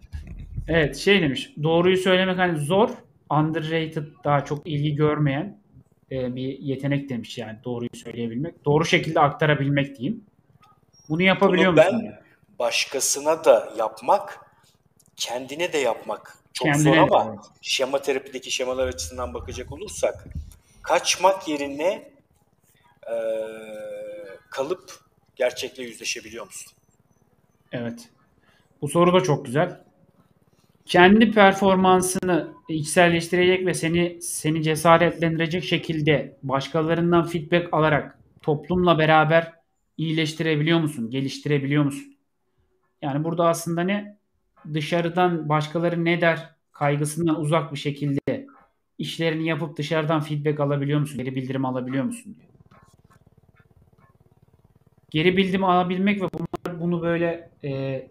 [0.68, 1.52] Evet şey demiş.
[1.62, 2.90] Doğruyu söylemek hani zor,
[3.30, 5.58] underrated daha çok ilgi görmeyen
[6.12, 8.64] e, bir yetenek demiş yani doğruyu söyleyebilmek.
[8.64, 10.24] Doğru şekilde aktarabilmek diyeyim.
[11.08, 12.00] Bunu yapabiliyor Bunu musun?
[12.02, 12.20] ben
[12.58, 14.46] başkasına da yapmak,
[15.16, 17.44] kendine de yapmak çok Kendine zor ama evet.
[17.62, 20.24] şema terapideki şemalar açısından bakacak olursak
[20.82, 22.12] kaçmak yerine
[23.08, 23.14] eee,
[24.50, 24.92] kalıp
[25.36, 26.72] gerçekle yüzleşebiliyor musun?
[27.72, 28.08] Evet.
[28.82, 29.84] Bu soru da çok güzel.
[30.86, 39.52] Kendi performansını içselleştirecek ve seni seni cesaretlendirecek şekilde başkalarından feedback alarak toplumla beraber
[39.96, 41.10] iyileştirebiliyor musun?
[41.10, 42.16] Geliştirebiliyor musun?
[43.02, 44.18] Yani burada aslında ne?
[44.74, 48.46] Dışarıdan başkaları ne der kaygısından uzak bir şekilde
[48.98, 51.18] işlerini yapıp dışarıdan feedback alabiliyor musun?
[51.18, 52.36] Geri bildirim alabiliyor musun?
[52.38, 52.53] diyor.
[55.14, 58.02] Geri bildirim alabilmek ve bunlar bunu böyle e,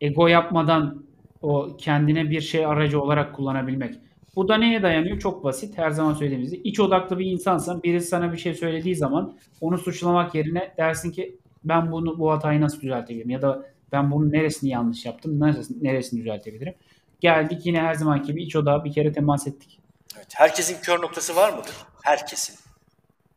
[0.00, 1.04] ego yapmadan
[1.42, 3.94] o kendine bir şey aracı olarak kullanabilmek.
[4.36, 5.18] Bu da neye dayanıyor?
[5.18, 5.78] Çok basit.
[5.78, 6.68] Her zaman söylediğimiz gibi.
[6.68, 11.38] iç odaklı bir insansan birisi sana bir şey söylediği zaman onu suçlamak yerine dersin ki
[11.64, 13.30] ben bunu bu hatayı nasıl düzeltebilirim?
[13.30, 15.40] Ya da ben bunun neresini yanlış yaptım?
[15.40, 16.74] Neresini, neresini düzeltebilirim?
[17.20, 19.80] Geldik yine her zamanki gibi iç odağa bir kere temas ettik.
[20.16, 20.32] Evet.
[20.34, 21.74] Herkesin kör noktası var mıdır?
[22.02, 22.56] Herkesin.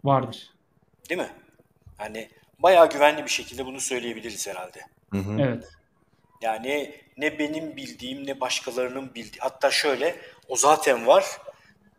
[0.03, 0.49] Vardır.
[1.09, 1.29] Değil mi?
[1.99, 2.27] Yani
[2.59, 4.81] bayağı güvenli bir şekilde bunu söyleyebiliriz herhalde.
[5.11, 5.41] Hı hı.
[5.41, 5.63] Evet.
[6.41, 9.39] Yani ne benim bildiğim ne başkalarının bildiği.
[9.39, 10.15] Hatta şöyle
[10.47, 11.25] o zaten var.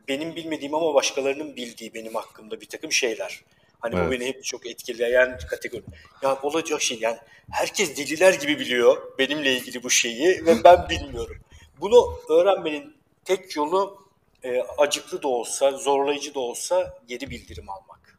[0.09, 3.45] Benim bilmediğim ama başkalarının bildiği benim hakkımda bir takım şeyler.
[3.81, 4.07] Hani Evet.
[4.07, 5.83] bu beni hep çok etkileyen kategori.
[6.23, 7.19] Ya olacak şey yani
[7.51, 11.37] herkes deliler gibi biliyor benimle ilgili bu şeyi ve ben bilmiyorum.
[11.81, 14.09] Bunu öğrenmenin tek yolu
[14.43, 18.19] e, acıklı da olsa, zorlayıcı da olsa geri bildirim almak.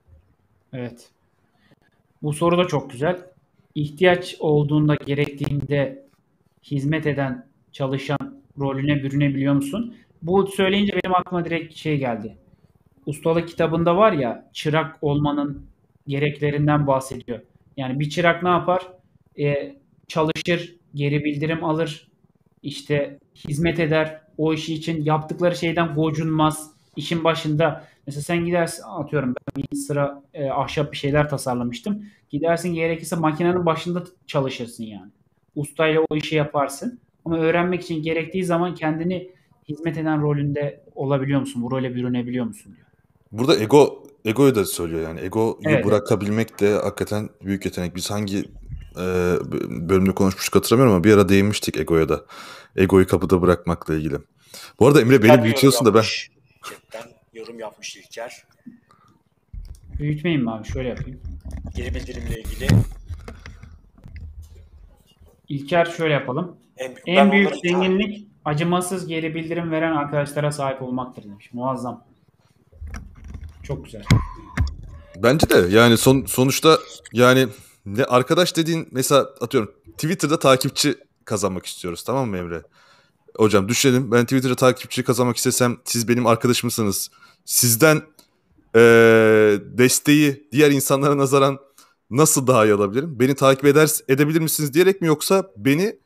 [0.73, 1.09] Evet.
[2.25, 3.17] Bu soru da çok güzel.
[3.75, 6.05] İhtiyaç olduğunda, gerektiğinde
[6.63, 9.95] hizmet eden, çalışan rolüne bürünebiliyor musun?
[10.21, 12.37] Bu söyleyince benim aklıma direkt şey geldi.
[13.05, 15.65] Ustalık kitabında var ya çırak olmanın
[16.07, 17.39] gereklerinden bahsediyor.
[17.77, 18.81] Yani bir çırak ne yapar?
[19.39, 19.75] Ee,
[20.07, 22.07] çalışır, geri bildirim alır,
[22.63, 24.21] işte hizmet eder.
[24.37, 26.74] O işi için yaptıkları şeyden gocunmaz.
[26.95, 32.05] İşin başında mesela sen gidersin atıyorum ben bir sıra e, ahşap bir şeyler tasarlamıştım.
[32.29, 35.11] Gidersin gerekirse makinenin başında çalışırsın yani.
[35.55, 36.99] Ustayla o işi yaparsın.
[37.25, 39.29] Ama öğrenmek için gerektiği zaman kendini
[39.69, 41.63] hizmet eden rolünde olabiliyor musun?
[41.63, 42.87] Bu role bürünebiliyor musun diyor.
[43.31, 45.21] Burada ego egoyu da söylüyor yani.
[45.21, 45.85] Egoyu Evet.
[45.85, 47.95] bırakabilmek de hakikaten büyük yetenek.
[47.95, 48.39] Biz hangi
[48.97, 49.03] e,
[49.69, 52.25] bölümde konuşmuştuk hatırlamıyorum ama bir ara değinmiştik egoya da.
[52.75, 54.15] Egoyu kapıda bırakmakla ilgili.
[54.79, 56.03] Bu arada Emre beni büyütüyorsun da ben.
[56.69, 58.43] Chatten yorum yapmış İlker.
[59.99, 60.67] Büyütmeyeyim mi abi?
[60.67, 61.19] Şöyle yapayım.
[61.75, 62.67] Geri bildirimle ilgili.
[65.49, 66.57] İlker şöyle yapalım.
[66.77, 71.49] En, En büyük onları- zenginlik acımasız geri bildirim veren arkadaşlara sahip olmaktır demiş.
[71.53, 72.03] Muazzam.
[73.63, 74.03] Çok güzel.
[75.17, 76.79] Bence de yani son sonuçta
[77.13, 77.47] yani
[77.85, 80.95] ne arkadaş dediğin mesela atıyorum Twitter'da takipçi
[81.25, 82.61] kazanmak istiyoruz tamam mı Emre?
[83.37, 87.09] Hocam düşünelim ben Twitter'da takipçi kazanmak istesem siz benim arkadaşımsınız.
[87.45, 88.01] Sizden
[88.75, 91.59] ee, desteği diğer insanlara nazaran
[92.09, 93.19] nasıl daha iyi alabilirim?
[93.19, 95.99] Beni takip eder edebilir misiniz diyerek mi yoksa beni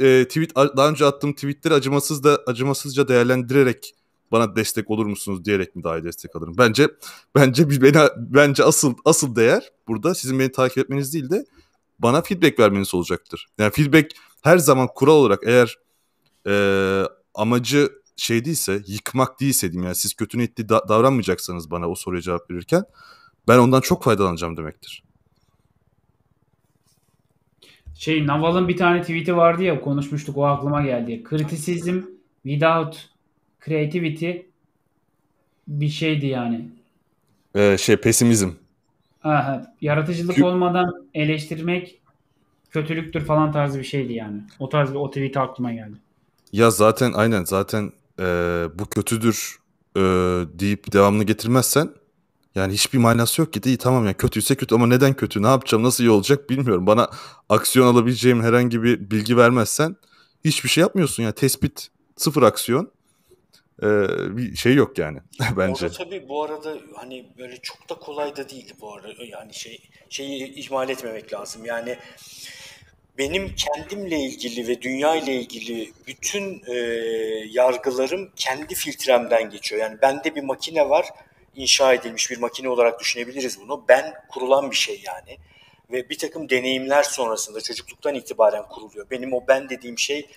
[0.00, 3.94] e, tweet daha önce attığım tweetleri acımasız da acımasızca değerlendirerek
[4.32, 6.54] bana destek olur musunuz diyerek mi daha iyi destek alırım?
[6.58, 6.88] Bence
[7.34, 11.44] bence beni bence asıl asıl değer burada sizin beni takip etmeniz değil de
[11.98, 13.46] bana feedback vermeniz olacaktır.
[13.58, 14.10] Yani feedback
[14.42, 15.78] her zaman kural olarak eğer
[16.46, 16.54] e,
[17.34, 22.22] amacı şey değilse, yıkmak değilse diyeyim yani siz kötü niyetli da- davranmayacaksanız bana o soruya
[22.22, 22.84] cevap verirken
[23.48, 25.04] ben ondan çok faydalanacağım demektir.
[27.94, 31.24] Şey Naval'ın bir tane tweet'i vardı ya konuşmuştuk o aklıma geldi.
[31.30, 32.00] Criticism
[32.42, 33.08] without
[33.64, 34.30] creativity
[35.68, 36.68] bir şeydi yani.
[37.54, 38.50] Ee, şey pesimizm.
[39.24, 42.00] Aha, yaratıcılık Kü- olmadan eleştirmek
[42.70, 44.40] kötülüktür falan tarzı bir şeydi yani.
[44.58, 45.96] O tarz bir o tweet aklıma geldi.
[46.54, 48.24] Ya zaten aynen zaten e,
[48.74, 49.58] bu kötüdür
[49.96, 50.00] e,
[50.58, 51.90] deyip devamını getirmezsen
[52.54, 53.60] yani hiçbir manası yok ki.
[53.64, 56.86] İyi tamam ya kötüyse kötü ama neden kötü ne yapacağım nasıl iyi olacak bilmiyorum.
[56.86, 57.10] Bana
[57.48, 59.96] aksiyon alabileceğim herhangi bir bilgi vermezsen
[60.44, 61.22] hiçbir şey yapmıyorsun.
[61.22, 62.90] Yani tespit sıfır aksiyon
[63.82, 63.86] e,
[64.36, 65.18] bir şey yok yani
[65.56, 65.86] bence.
[65.86, 69.08] Orada tabii bu arada hani böyle çok da kolay da değil bu arada.
[69.24, 71.64] Yani şey şeyi ihmal etmemek lazım.
[71.64, 71.98] Yani
[73.18, 76.74] benim kendimle ilgili ve dünya ile ilgili bütün e,
[77.50, 79.82] yargılarım kendi filtremden geçiyor.
[79.82, 81.06] Yani bende bir makine var,
[81.54, 83.84] inşa edilmiş bir makine olarak düşünebiliriz bunu.
[83.88, 85.38] Ben kurulan bir şey yani.
[85.92, 89.10] Ve bir takım deneyimler sonrasında çocukluktan itibaren kuruluyor.
[89.10, 90.28] Benim o ben dediğim şey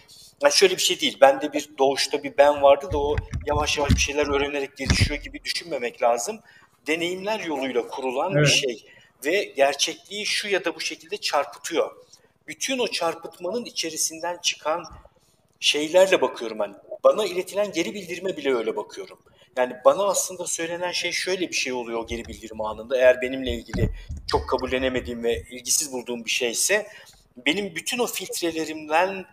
[0.41, 1.17] yani şöyle bir şey değil.
[1.21, 3.15] Bende bir doğuşta bir ben vardı da o
[3.45, 6.39] yavaş yavaş bir şeyler öğrenerek gelişiyor gibi düşünmemek lazım.
[6.87, 8.49] Deneyimler yoluyla kurulan bir Evet.
[8.49, 8.85] şey
[9.25, 12.06] ve gerçekliği şu ya da bu şekilde çarpıtıyor.
[12.47, 14.85] Bütün o çarpıtmanın içerisinden çıkan
[15.59, 16.75] şeylerle bakıyorum ben.
[17.03, 19.19] Bana iletilen geri bildirime bile öyle bakıyorum.
[19.57, 22.97] Yani bana aslında söylenen şey şöyle bir şey oluyor o geri bildirim anında.
[22.97, 23.89] Eğer benimle ilgili
[24.31, 26.87] çok kabullenemediğim ve ilgisiz bulduğum bir şeyse
[27.45, 29.25] benim bütün o filtrelerimden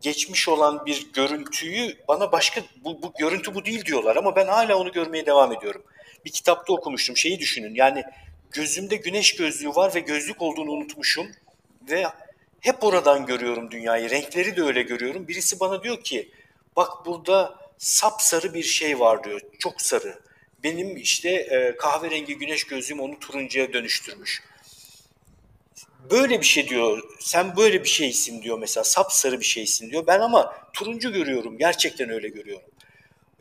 [0.00, 4.76] geçmiş olan bir görüntüyü bana başka bu, bu görüntü bu değil diyorlar ama ben hala
[4.76, 5.82] onu görmeye devam ediyorum.
[6.24, 8.04] Bir kitapta okumuştum şeyi düşünün yani
[8.50, 11.26] gözümde güneş gözlüğü var ve gözlük olduğunu unutmuşum
[11.90, 12.06] ve
[12.60, 14.10] hep oradan görüyorum dünyayı.
[14.10, 15.28] Renkleri de öyle görüyorum.
[15.28, 16.30] Birisi bana diyor ki
[16.76, 19.40] bak burada sapsarı bir şey var diyor.
[19.58, 20.18] Çok sarı.
[20.64, 24.42] Benim işte e, kahverengi güneş gözlüğüm onu turuncuya dönüştürmüş.
[26.10, 27.02] Böyle bir şey diyor.
[27.20, 28.84] Sen böyle bir şeysin diyor mesela.
[28.84, 30.06] Sapsarı bir şeysin diyor.
[30.06, 31.58] Ben ama turuncu görüyorum.
[31.58, 32.68] Gerçekten öyle görüyorum.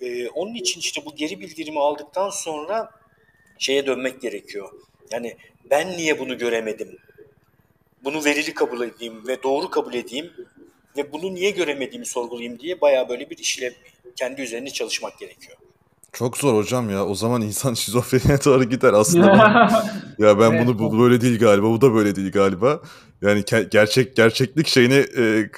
[0.02, 2.92] E, onun için işte bu geri bildirimi aldıktan sonra
[3.60, 4.70] şeye dönmek gerekiyor.
[5.12, 5.38] Yani
[5.70, 6.98] ben niye bunu göremedim?
[8.04, 10.32] Bunu verili kabul edeyim ve doğru kabul edeyim
[10.98, 13.74] ve bunu niye göremediğimi sorgulayayım diye bayağı böyle bir işle
[14.16, 15.58] kendi üzerine çalışmak gerekiyor.
[16.14, 17.06] Çok zor hocam ya.
[17.06, 19.28] O zaman insan şizofreniye doğru gider aslında.
[19.28, 19.70] ben-
[20.28, 21.66] ya ben Evet, bunu bu böyle değil galiba.
[21.70, 22.82] Bu da böyle değil galiba.
[23.22, 25.50] Yani ke- gerçek gerçeklik şeyine e,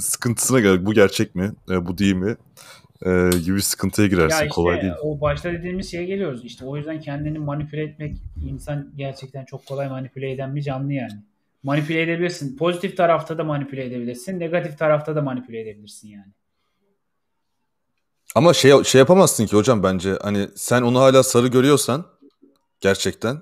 [0.00, 1.52] sıkıntısına göre bu gerçek mi?
[1.70, 2.36] E, bu değil mi?
[3.06, 4.36] E, gibi sıkıntıya girersin.
[4.36, 4.92] Ya işte Kolay değil.
[5.02, 6.44] o başta dediğimiz şeye geliyoruz.
[6.44, 8.16] İşte o yüzden kendini manipüle etmek
[8.50, 11.12] insan gerçekten çok kolay manipüle eden bir canlı yani.
[11.66, 12.56] Manipüle edebilirsin.
[12.56, 14.40] Pozitif tarafta da manipüle edebilirsin.
[14.40, 16.32] Negatif tarafta da manipüle edebilirsin yani.
[18.34, 20.18] Ama şey şey yapamazsın ki hocam bence.
[20.22, 22.06] Hani sen onu hala sarı görüyorsan
[22.80, 23.38] gerçekten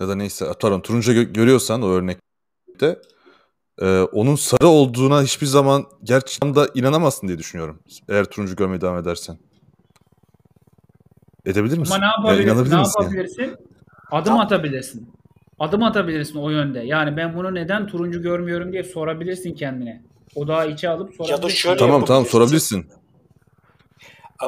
[0.00, 2.98] ya da neyse atıyorum turuncu gö- görüyorsan o örnekte
[3.80, 7.82] e, onun sarı olduğuna hiçbir zaman gerçekten de inanamazsın diye düşünüyorum.
[8.08, 9.38] Eğer turuncu görmeye devam edersen.
[11.46, 11.94] Edebilir misin?
[11.94, 12.48] Ama ne Ya yapabilirsin?
[12.48, 13.14] inanabilir ne misin yani?
[13.14, 13.56] yapabilirsin?
[14.10, 15.19] Adım atabilirsin.
[15.60, 16.80] Adım atabilirsin o yönde.
[16.80, 20.02] Yani ben bunu neden turuncu görmüyorum diye sorabilirsin kendine.
[20.34, 21.48] O daha içe alıp sorabilirsin.
[21.58, 22.86] şöyle- Tamam tamam sorabilirsin.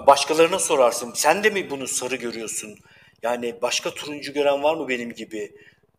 [0.06, 1.12] Başkalarına sorarsın.
[1.14, 2.78] Sen de mi bunu sarı görüyorsun?
[3.22, 5.52] Yani başka turuncu gören var mı benim gibi?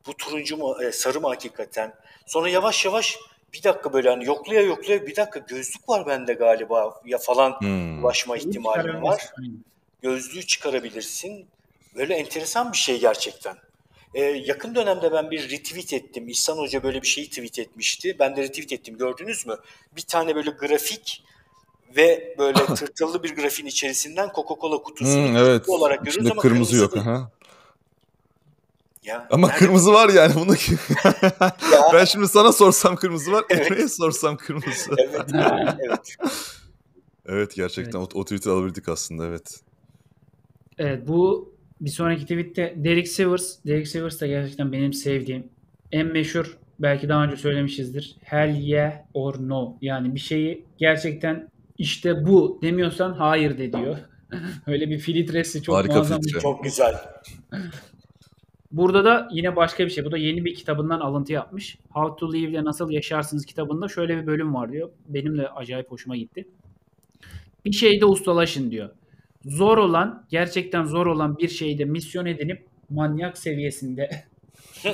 [0.07, 1.93] Bu turuncu mu, e, sarı mı hakikaten?
[2.25, 3.17] Sonra yavaş yavaş
[3.53, 8.03] bir dakika böyle hani yoklaya yoklaya bir dakika gözlük var bende galiba ya falan Hmm.
[8.03, 9.21] ulaşma ihtimalim var.
[10.01, 11.45] Gözlüğü çıkarabilirsin.
[11.95, 13.55] Böyle enteresan bir şey gerçekten.
[14.13, 16.27] Ee, yakın dönemde ben bir retweet ettim.
[16.29, 18.15] İhsan Hoca böyle bir şeyi tweet etmişti.
[18.19, 18.97] Ben de retweet ettim.
[18.97, 19.55] Gördünüz mü?
[19.95, 21.23] Bir tane böyle grafik
[21.95, 25.69] ve böyle tırtıllı bir grafiğin içerisinden Coca-Cola kutusunu Hmm, evet.
[25.69, 26.93] olarak görüyoruz İçinde ama kırmızı yok.
[26.95, 27.05] değil.
[27.07, 27.31] Aha.
[29.03, 30.35] Ya, Ama yani- kırmızı var yani.
[30.35, 30.55] Bunu
[31.73, 33.45] Ya, ben şimdi sana sorsam kırmızı var.
[33.49, 33.71] Evet.
[33.71, 34.91] Emre'ye sorsam kırmızı.
[34.97, 36.15] evet, evet, evet.
[37.25, 39.59] Evet gerçekten o, o tweet'i alabildik aslında evet.
[40.77, 41.52] Evet bu
[41.83, 43.65] bir sonraki tweette Derek Sivers.
[43.65, 45.47] Derek Sivers da gerçekten benim sevdiğim
[45.91, 48.15] en meşhur belki daha önce söylemişizdir.
[48.23, 49.77] Hell yeah or no.
[49.81, 53.97] Yani bir şeyi gerçekten işte bu demiyorsan hayır de diyor.
[54.67, 56.21] Öyle bir filtresi çok Harika muazzam.
[56.21, 56.39] filtre.
[56.39, 56.95] Çok güzel.
[58.71, 60.05] Burada da yine başka bir şey.
[60.05, 61.77] Bu da yeni bir kitabından alıntı yapmış.
[61.89, 64.89] How to Live ile Nasıl Yaşarsınız kitabında şöyle bir bölüm var diyor.
[65.07, 66.47] Benim de acayip hoşuma gitti.
[67.65, 68.89] Bir şeyde ustalaşın diyor.
[69.45, 74.09] Zor olan, gerçekten zor olan bir şeyde misyon edinip manyak seviyesinde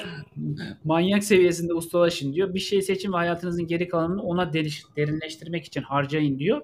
[0.84, 2.54] manyak seviyesinde ustalaşın diyor.
[2.54, 6.62] Bir şey seçin ve hayatınızın geri kalanını ona deriş- derinleştirmek için harcayın diyor.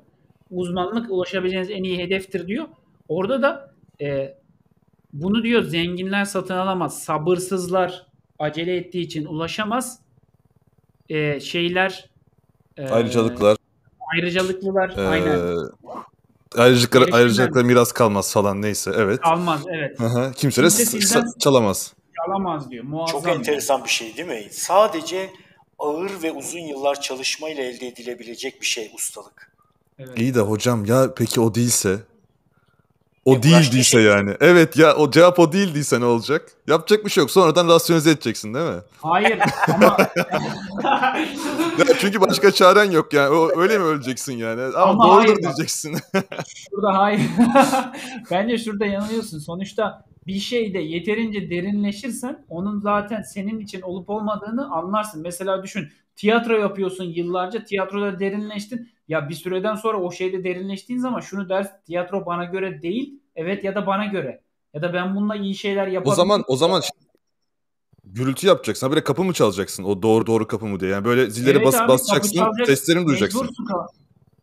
[0.52, 2.66] Uzmanlık ulaşabileceğiniz en iyi hedeftir diyor.
[3.08, 4.38] Orada da e,
[5.14, 7.04] bunu diyor zenginler satın alamaz.
[7.04, 8.06] Sabırsızlar
[8.40, 10.00] acele ettiği için ulaşamaz.
[11.10, 12.10] E, şeyler
[12.78, 13.58] e, Ayrıcalıklar.
[14.16, 15.40] ayrıcalıklılar Ee, aynen
[16.58, 17.20] Gerekirler.
[17.20, 19.22] ayrıcalıklar miras kalmaz falan neyse evet.
[19.22, 19.98] kalmaz evet.
[20.36, 21.94] Kimse de sizden- çalamaz.
[22.26, 22.84] Çalamaz diyor.
[22.84, 23.22] Muazzam.
[23.22, 24.48] Çok enteresan bir şey değil mi?
[24.52, 25.30] Sadece
[25.80, 29.52] ağır ve uzun yıllar çalışmayla elde edilebilecek bir şey ustalık.
[30.00, 30.20] Evet.
[30.20, 32.00] İyi de hocam ya peki o değilse?
[33.26, 34.10] O E, değil uğraş değilse değil.
[34.10, 34.32] yani.
[34.40, 36.52] Evet ya o cevap o değil değilse ne olacak?
[36.68, 37.32] Yapacak bir şey yok.
[37.32, 38.82] Sonradan rasyonize edeceksin değil mi?
[39.02, 39.40] Hayır
[39.74, 39.98] ama
[41.78, 43.30] Ya çünkü başka çaren yok yani.
[43.36, 44.62] O, öyle mi öleceksin yani?
[44.62, 45.98] Ama, Ama doğrudur hayır diyeceksin.
[46.72, 47.22] şurada hayır.
[48.32, 49.40] Bence şurada yanılıyorsun.
[49.40, 55.22] Sonuçta bir şeyde yeterince derinleşirsen onun zaten senin için olup olmadığını anlarsın.
[55.22, 58.90] Mesela düşün tiyatro yapıyorsun yıllarca tiyatroda derinleştin.
[59.08, 63.64] Ya bir süreden sonra o şeyde derinleştiğin zaman şunu dersin tiyatro bana göre değil evet
[63.64, 64.42] ya da bana göre.
[64.74, 66.16] Ya da ben bununla iyi şeyler o yapabilirim.
[66.16, 66.82] zaman o zaman
[68.06, 68.88] gürültü yapacaksın.
[68.88, 69.84] Ha böyle kapı mı çalacaksın?
[69.84, 70.92] O doğru doğru kapı mı diye.
[70.92, 72.38] Yani böyle zilleri Evet bas, abi, basacaksın.
[72.38, 73.50] çalacak, Seslerini duyacaksın.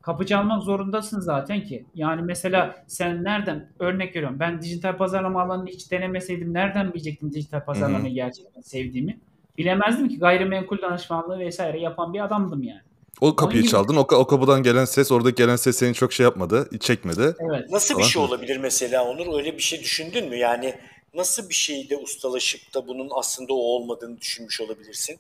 [0.03, 1.87] Kapı çalmak zorundasın zaten ki.
[1.95, 7.65] Yani mesela sen nereden örnek veriyorum ben dijital pazarlama alanını hiç denemeseydim nereden bilecektim dijital
[7.65, 9.21] pazarlamayı gerçekten sevdiğimi?
[9.59, 12.81] Bilemezdim ki gayrimenkul danışmanlığı vesaire yapan bir adamdım yani.
[13.21, 13.97] O kapıyı çaldın.
[13.97, 17.37] O, o kapıdan gelen ses, oradaki gelen ses seni çok şey yapmadı, çekmedi.
[17.51, 17.71] Evet.
[17.71, 19.39] Nasıl bir şey olabilir mesela Onur?
[19.39, 20.37] Öyle bir şey düşündün mü?
[20.37, 20.75] Yani
[21.15, 25.19] nasıl bir şeyde ustalaşıp da bunun aslında o olmadığını düşünmüş olabilirsin?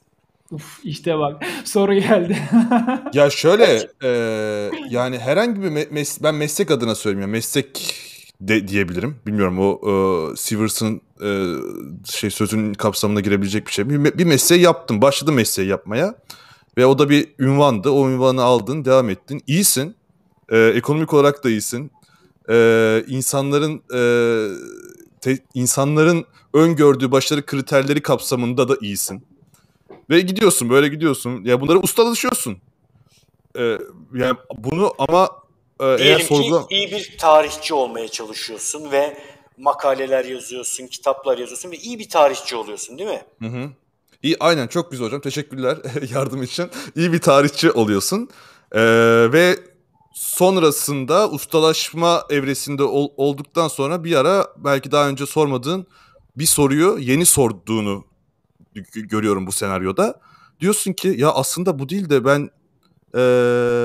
[0.50, 2.38] Uf, işte bak soru geldi.
[3.12, 4.08] Ya şöyle e,
[4.90, 7.94] yani herhangi bir me- mes- ben meslek adına söyleyeyim ya meslek
[8.40, 9.16] de diyebilirim.
[9.26, 9.80] Bilmiyorum o
[10.32, 11.30] e, Severs'ın e,
[12.12, 13.90] şey sözünün kapsamına girebilecek bir şey.
[13.90, 15.02] Bir, bir mesleği yaptım.
[15.02, 16.14] Başladım mesleği yapmaya.
[16.76, 17.90] Ve o da bir ünvandı.
[17.90, 19.42] O ünvanı aldın, devam ettin.
[19.46, 19.96] İyisin.
[20.48, 21.90] E, ekonomik olarak da iyisin.
[22.50, 24.00] E, insanların e,
[25.20, 29.24] te- insanların öngördüğü başarı kriterleri kapsamında da iyisin.
[30.10, 31.44] Ve gidiyorsun böyle gidiyorsun.
[31.44, 32.58] Ya bunlara ustalaşıyorsun.
[33.58, 33.78] Ee,
[34.14, 35.30] yani bunu ama
[35.80, 36.66] e, eğer sorgula...
[36.68, 39.18] ki iyi bir tarihçi olmaya çalışıyorsun ve
[39.58, 43.22] makaleler yazıyorsun, kitaplar yazıyorsun ve iyi bir tarihçi oluyorsun değil mi?
[43.38, 43.70] Hı hı.
[44.22, 45.20] İyi aynen çok güzel hocam.
[45.20, 45.78] Teşekkürler
[46.14, 46.70] yardım için.
[46.96, 48.28] İyi bir tarihçi oluyorsun.
[48.72, 48.80] Ee,
[49.32, 49.56] ve
[50.14, 55.86] sonrasında ustalaşma evresinde ol- olduktan sonra bir ara belki daha önce sormadığın
[56.36, 58.04] bir soruyu yeni sorduğunu
[58.76, 60.20] gö- görüyorum bu senaryoda.
[60.60, 62.50] Diyorsun ki ya aslında bu değil de ben
[63.14, 63.18] e,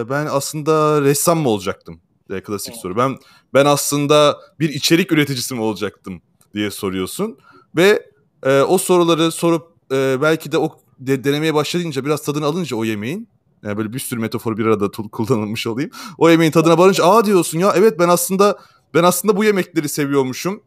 [0.09, 2.01] ben aslında ressam mı olacaktım?
[2.29, 2.81] diye klasik Evet.
[2.81, 2.97] soru.
[2.97, 3.17] Ben
[3.53, 6.21] ben aslında bir içerik üreticisi mi olacaktım
[6.53, 7.37] diye soruyorsun
[7.75, 8.09] ve
[8.43, 12.85] e, o soruları sorup e, belki de o de, denemeye başlayınca biraz tadını alınca o
[12.85, 13.27] yemeğin
[13.63, 15.91] yani böyle bir sürü metafor bir arada kullanılmış olayım.
[16.17, 18.59] O yemeğin tadına varınca aa diyorsun ya evet ben aslında
[18.93, 20.63] ben aslında bu yemekleri seviyormuşum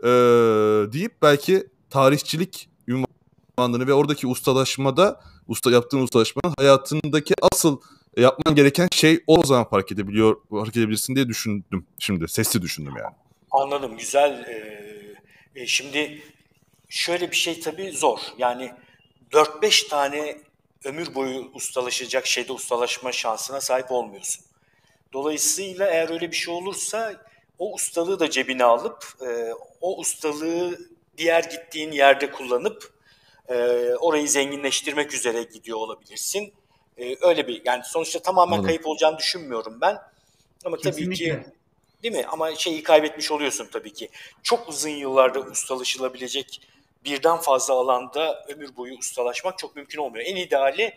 [0.00, 0.08] e,
[0.92, 7.80] deyip belki tarihçilik ünvanını ve oradaki ustalaşmada usta yaptığın ustalaşmanın hayatındaki asıl
[8.16, 13.14] yapman gereken şey o zaman fark edebiliyor fark edebilirsin diye düşündüm şimdi sesli düşündüm yani.
[13.50, 14.44] Anladım, güzel.
[14.48, 16.22] Ee, e, şimdi
[16.88, 18.18] şöyle bir şey tabii zor.
[18.38, 18.72] Yani
[19.32, 20.38] 4-5 tane
[20.84, 24.44] ömür boyu ustalaşacak şeyde ustalaşma şansına sahip olmuyorsun.
[25.12, 27.24] Dolayısıyla eğer öyle bir şey olursa
[27.58, 30.78] o ustalığı da cebine alıp e, o ustalığı
[31.16, 32.92] diğer gittiğin yerde kullanıp
[33.48, 33.54] e,
[33.94, 36.54] orayı zenginleştirmek üzere gidiyor olabilirsin.
[36.98, 38.66] E, öyle bir yani sonuçta tamamen Anladım.
[38.66, 39.98] kayıp olacağını düşünmüyorum ben.
[40.64, 41.54] Ama tabii ki Kesinlikle.
[42.02, 42.26] Değil mi?
[42.28, 44.08] Ama şeyi kaybetmiş oluyorsun tabii ki.
[44.42, 46.60] Çok uzun yıllarda ustalaşılabilecek
[47.04, 50.24] birden fazla alanda ömür boyu ustalaşmak çok mümkün olmuyor.
[50.26, 50.94] En ideali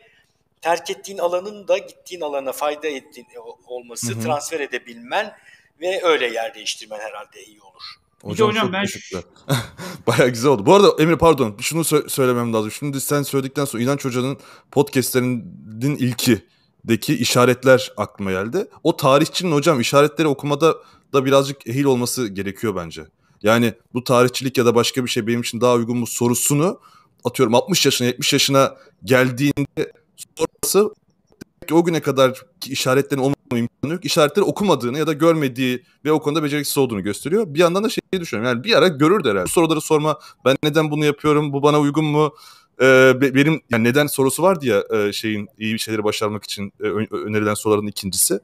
[0.61, 3.27] terk ettiğin alanın da gittiğin alana fayda ettiğin
[3.67, 4.21] olması, Hı hı.
[4.23, 5.33] transfer edebilmen
[5.81, 7.83] ve öyle yer değiştirmen herhalde iyi olur.
[8.23, 9.23] Bir de hocam çok ben- teşekkürler.
[10.07, 10.65] Bayağı güzel oldu.
[10.65, 12.71] Bu arada Emre pardon şunu sö- söylemem lazım.
[12.71, 14.37] Şimdi sen söyledikten sonra İnanç Hoca'nın
[14.71, 18.67] podcastlerinin ilkideki işaretler aklıma geldi.
[18.83, 20.75] O tarihçinin hocam işaretleri okumada
[21.13, 23.01] da birazcık ehil olması gerekiyor bence.
[23.43, 26.79] Yani bu tarihçilik ya da başka bir şey benim için daha uygun mu sorusunu
[27.23, 29.91] atıyorum 60 yaşına 70 yaşına geldiğinde
[30.35, 30.93] sonrası
[31.71, 34.05] o güne kadar işaretlerin olmama imkanı yok.
[34.05, 37.53] İşaretleri okumadığını ya da görmediği ve o konuda beceriksiz olduğunu gösteriyor.
[37.53, 38.53] Bir yandan da şeyi düşünüyorum.
[38.53, 39.49] Yani bir ara görürdü herhalde.
[39.49, 40.19] Soruları sorma.
[40.45, 41.53] Ben neden bunu yapıyorum?
[41.53, 42.35] Bu bana uygun mu?
[42.81, 46.83] Ee, benim yani neden sorusu vardı ya e, şeyin iyi bir şeyleri başarmak için e,
[47.15, 48.39] önerilen soruların ikincisi.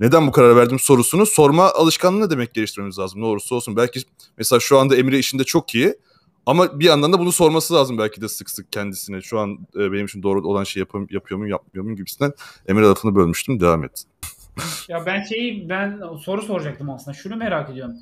[0.00, 3.20] Neden bu karar verdim sorusunu sorma alışkanlığını demek geliştirmemiz lazım.
[3.20, 3.76] Ne olursa olsun.
[3.76, 4.00] Belki
[4.38, 5.94] mesela şu anda Emre işinde çok iyi.
[6.46, 9.20] Ama bir yandan da bunu sorması lazım belki de sık sık kendisine.
[9.20, 12.32] Şu an e, benim için doğru olan şey yapıyorum, yapıyor muyum, yapmıyor muyum gibisinden.
[12.68, 13.60] Emre lafını bölmüştüm.
[13.60, 14.04] Devam et.
[14.88, 17.16] ya ben şeyi ben soru soracaktım aslında.
[17.16, 17.94] Şunu merak ediyorum.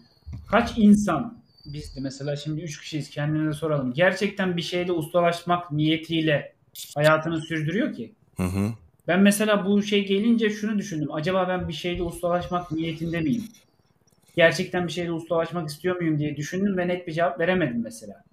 [0.51, 3.93] Kaç insan biz de mesela şimdi üç kişiyiz kendimize soralım.
[3.93, 6.55] Gerçekten bir şeyde ustalaşmak niyetiyle
[6.95, 8.13] hayatını sürdürüyor ki.
[8.37, 8.73] Hı hı.
[9.09, 11.09] Ben mesela bu şey gelince şunu düşündüm.
[11.13, 13.45] Acaba ben bir şeyde ustalaşmak niyetinde miyim?
[14.37, 18.25] Gerçekten bir şeyde ustalaşmak istiyor muyum diye düşündüm ve net bir cevap veremedim mesela.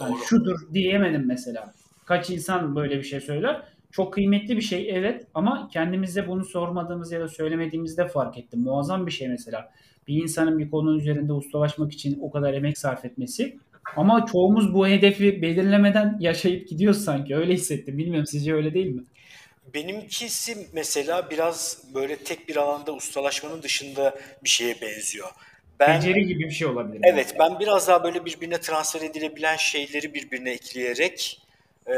[0.00, 1.72] Yani şudur diyemedim mesela.
[2.04, 3.62] Kaç insan böyle bir şey söyler.
[3.90, 8.60] Çok kıymetli bir şey evet ama kendimize bunu sormadığımız ya da söylemediğimizde fark ettim.
[8.60, 9.70] Muazzam bir şey mesela.
[10.08, 13.58] Bir insanın bir konunun üzerinde ustalaşmak için o kadar emek sarf etmesi.
[13.96, 17.36] Ama çoğumuz bu hedefi belirlemeden yaşayıp gidiyoruz sanki.
[17.36, 17.98] Öyle hissettim.
[17.98, 19.02] Bilmiyorum sizce öyle değil mi?
[19.74, 25.30] Benimkisi mesela biraz böyle tek bir alanda ustalaşmanın dışında bir şeye benziyor.
[25.80, 27.00] Ben, Beceri gibi bir şey olabilir.
[27.04, 27.38] Evet yani.
[27.38, 31.40] ben biraz daha böyle birbirine transfer edilebilen şeyleri birbirine ekleyerek
[31.86, 31.92] e,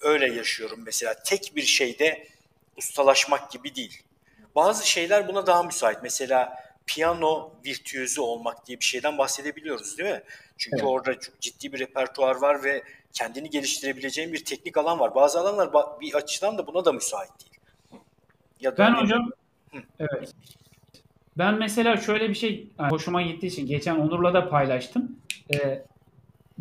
[0.00, 1.14] öyle yaşıyorum mesela.
[1.24, 2.26] Tek bir şeyde
[2.76, 4.02] ustalaşmak gibi değil.
[4.54, 5.98] Bazı şeyler buna daha müsait.
[6.02, 10.22] Mesela piyano virtüözü olmak diye bir şeyden bahsedebiliyoruz değil mi?
[10.58, 10.88] Çünkü evet.
[10.88, 12.82] orada çok ciddi bir repertuar var ve
[13.12, 15.14] kendini geliştirebileceğin bir teknik alan var.
[15.14, 17.60] Bazı alanlar bir açıdan da buna da müsait değil.
[18.60, 19.30] Ya ben hocam
[19.72, 19.78] Hı.
[19.98, 20.34] evet.
[21.38, 25.16] Ben mesela şöyle bir şey yani hoşuma gittiği için geçen Onur'la da paylaştım.
[25.54, 25.82] Ee,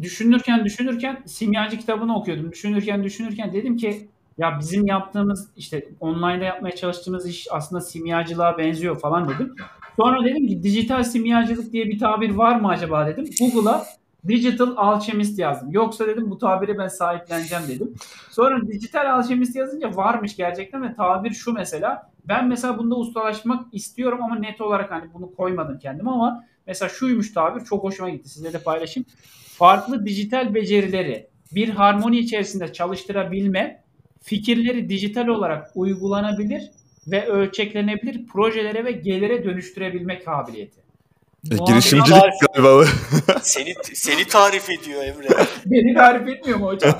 [0.01, 2.51] düşünürken düşünürken simyacı kitabını okuyordum.
[2.51, 8.99] Düşünürken düşünürken dedim ki ya bizim yaptığımız işte online'da yapmaya çalıştığımız iş aslında simyacılığa benziyor
[8.99, 9.55] falan dedim.
[9.95, 13.29] Sonra dedim ki dijital simyacılık diye bir tabir var mı acaba dedim.
[13.39, 13.85] Google'a
[14.27, 15.71] Digital Alchemist yazdım.
[15.71, 17.95] Yoksa dedim bu tabiri ben sahipleneceğim dedim.
[18.31, 22.11] Sonra dijital alchemist yazınca varmış gerçekten ve tabir şu mesela.
[22.27, 27.33] Ben mesela bunda ustalaşmak istiyorum ama net olarak hani bunu koymadım kendim ama mesela şuymuş
[27.33, 28.29] tabir çok hoşuma gitti.
[28.29, 29.07] Size de paylaşayım.
[29.57, 33.83] Farklı dijital becerileri bir harmoni içerisinde çalıştırabilme,
[34.21, 36.71] fikirleri dijital olarak uygulanabilir
[37.07, 40.88] ve ölçeklenebilir projelere ve gelire dönüştürebilme kabiliyeti.
[41.51, 42.21] E, girişimcilik
[42.53, 42.85] galiba.
[43.41, 45.27] seni, seni tarif ediyor Emre.
[45.65, 46.93] Beni tarif etmiyor mu hocam?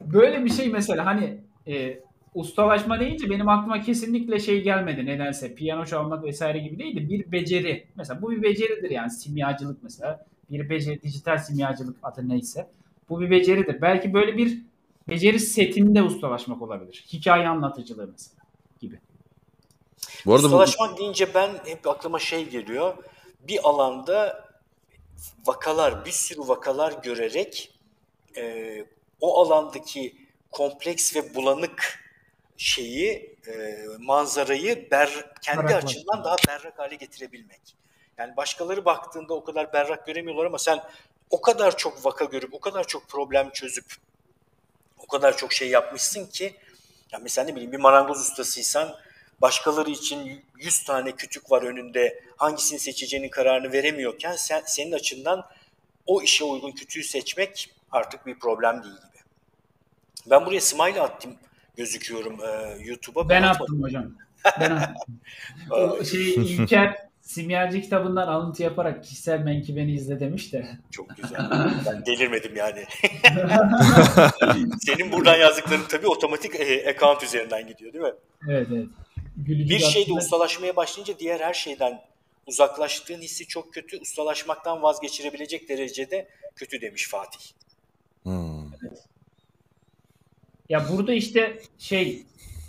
[0.00, 2.00] Böyle bir şey mesela hani e,
[2.34, 5.54] ustalaşma deyince benim aklıma kesinlikle şey gelmedi nedense.
[5.54, 7.84] Piyano çalmak vesaire gibi değil de bir beceri.
[7.96, 10.26] Mesela bu bir beceridir yani simyacılık mesela.
[10.50, 12.66] Bir beceri, dijital simyacılık adı neyse.
[13.08, 13.80] Bu bir beceridir.
[13.82, 14.58] Belki böyle bir
[15.08, 17.04] beceri setinde ustalaşmak olabilir.
[17.12, 18.39] Hikaye anlatıcılığı mesela.
[20.26, 20.98] Bu arada Ustalaşmak bu...
[20.98, 22.96] deyince ben hep aklıma şey geliyor.
[23.40, 24.48] Bir alanda
[25.46, 27.78] vakalar, bir sürü vakalar görerek
[28.36, 28.84] e,
[29.20, 30.16] o alandaki
[30.50, 32.00] kompleks ve bulanık
[32.56, 37.76] şeyi, e, manzarayı ber, kendi berrak açından daha berrak hale getirebilmek.
[38.18, 40.82] Yani başkaları baktığında o kadar berrak göremiyorlar ama sen
[41.30, 43.94] o kadar çok vaka görüp, o kadar çok problem çözüp,
[44.98, 46.56] o kadar çok şey yapmışsın ki,
[47.12, 48.96] ya mesela ne bileyim bir marangoz ustasıysan
[49.40, 55.46] başkaları için 100 tane kütük var önünde hangisini seçeceğinin kararını veremiyorken sen, senin açından
[56.06, 59.22] o işe uygun kütüğü seçmek artık bir problem değil gibi.
[60.30, 61.34] Ben buraya smile attım
[61.76, 63.28] gözüküyorum e, YouTube'a.
[63.28, 64.12] Ben, ben attım hocam.
[64.60, 65.20] Ben attım.
[65.70, 70.66] o şey İlker Simyacı kitabından alıntı yaparak kişisel menkibeni izle demiş de.
[70.90, 71.50] Çok güzel.
[71.86, 72.84] Ben delirmedim yani.
[74.80, 78.12] Senin buradan yazdıkların tabii otomatik e, account üzerinden gidiyor değil mi?
[78.48, 78.86] Evet evet.
[79.44, 80.18] Gülücük bir şeyde aslında...
[80.18, 82.00] ustalaşmaya başlayınca diğer her şeyden
[82.46, 84.00] uzaklaştığın hissi çok kötü.
[84.00, 87.40] Ustalaşmaktan vazgeçirebilecek derecede kötü demiş Fatih.
[88.22, 88.70] Hmm.
[90.68, 92.26] Ya burada işte şey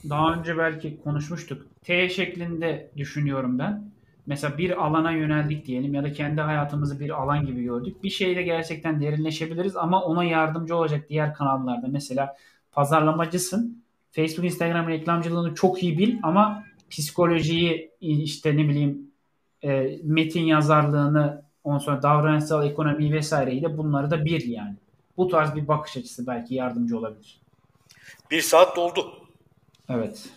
[0.10, 1.68] daha önce belki konuşmuştuk.
[1.84, 3.92] T şeklinde düşünüyorum ben.
[4.26, 8.04] Mesela bir alana yöneldik diyelim ya da kendi hayatımızı bir alan gibi gördük.
[8.04, 11.88] Bir şeyde gerçekten derinleşebiliriz ama ona yardımcı olacak diğer kanallarda.
[11.88, 12.38] Mesela
[12.72, 13.84] pazarlamacısın.
[14.12, 19.12] Facebook, Instagram reklamcılığını çok iyi bil ama psikolojiyi işte ne bileyim
[19.64, 24.76] e, metin yazarlığını ondan sonra davranışsal ekonomi vesaireyi de bunları da bir yani.
[25.18, 27.42] Bu tarz bir bakış açısı belki yardımcı olabilir.
[28.32, 29.14] Bir saat doldu.
[29.90, 30.30] Evet.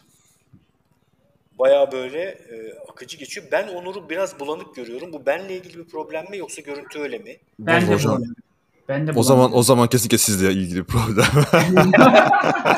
[1.58, 3.46] Baya böyle e, akıcı geçiyor.
[3.52, 5.12] Ben Onur'u biraz bulanık görüyorum.
[5.12, 7.36] Bu benle ilgili bir problem mi yoksa görüntü öyle mi?
[7.58, 8.43] Ben de bulamıyorum.
[8.88, 11.26] Ben de O zaman o zaman kesinlikle sizle ilgili problem.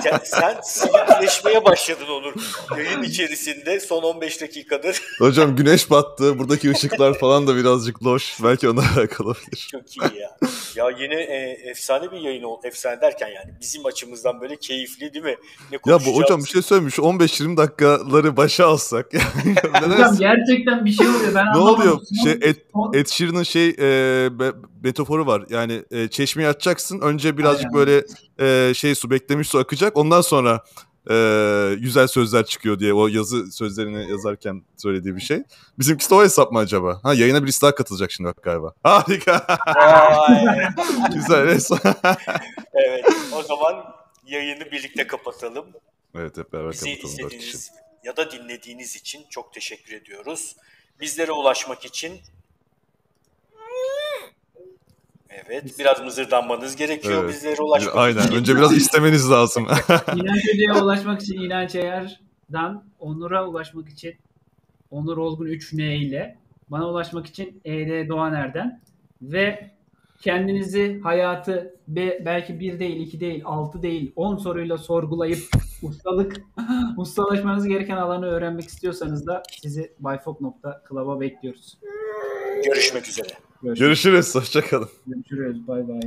[0.02, 2.34] Sen, sen silikleşmeye başladın Onur.
[2.78, 5.02] Yayın içerisinde son 15 dakikadır.
[5.18, 6.38] Hocam güneş battı.
[6.38, 8.36] Buradaki ışıklar falan da birazcık loş.
[8.44, 9.68] Belki ona alakalı olabilir.
[9.70, 10.36] Çok iyi ya.
[10.76, 12.60] Ya yine e, efsane bir yayın oldu.
[12.64, 15.36] Efsane derken yani bizim açımızdan böyle keyifli değil mi?
[15.72, 16.90] Ne Ya bu hocam bir şey söyleyeyim.
[16.90, 19.06] Şu 15-20 dakikaları başa alsak.
[19.72, 21.34] Hocam gerçekten bir şey oluyor.
[21.34, 22.00] Ben ne oluyor?
[22.24, 22.56] Şey, Ed,
[22.94, 24.52] Ed Sheeran'ın şey e, be-
[24.84, 25.44] metaforu var.
[25.50, 27.00] Yani e, çeşmeyi açacaksın.
[27.00, 27.78] Önce birazcık Aynen.
[27.78, 28.04] böyle
[28.40, 29.96] e, şey su beklemiş su akacak.
[29.96, 30.64] Ondan sonra
[31.10, 35.42] e, güzel sözler çıkıyor diye o yazı sözlerini yazarken söylediği bir şey.
[35.78, 37.00] Bizimkisi de o hesap mı acaba?
[37.02, 38.74] Ha yayına birisi daha katılacak şimdi bak galiba.
[38.82, 39.46] Harika.
[41.14, 41.38] Güzel.
[41.38, 41.68] evet
[42.74, 43.04] evet.
[43.32, 43.84] O zaman
[44.26, 45.66] yayını birlikte kapatalım.
[46.14, 47.22] Evet hep beraber Bizi kapatalım kişi.
[47.28, 47.70] izlediğiniz
[48.04, 50.56] ya da dinlediğiniz için çok teşekkür ediyoruz.
[51.00, 52.20] Bizlere ulaşmak için
[55.44, 57.34] Evet, biraz mızırdanmanız gerekiyor Evet.
[57.34, 58.20] bizlere ulaşmak Aynen.
[58.22, 58.34] için.
[58.36, 59.66] Önce biraz istemeniz lazım.
[60.16, 64.14] İnanç Hoca'ya ulaşmak için İnanç Ayar'dan Onur'a ulaşmak için
[64.90, 66.38] Onur Olgun 3N ile
[66.70, 68.80] bana ulaşmak için ED Doğaner'den
[69.22, 69.70] ve
[70.20, 75.38] kendinizi hayatı be- belki bir değil, iki değil, altı değil, on soruyla sorgulayıp
[75.82, 76.36] ustalık
[76.96, 81.78] ustalaşmanız gereken alanı öğrenmek istiyorsanız da sizi byfok.club'a bekliyoruz.
[82.64, 83.28] Görüşmek üzere.
[83.66, 83.78] Görüşürüz.
[83.78, 84.34] Görüşürüz.
[84.34, 84.88] Hoşçakalın.
[85.06, 85.68] Görüşürüz.
[85.68, 86.00] Bay bay.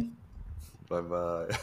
[0.92, 1.56] Bye bye.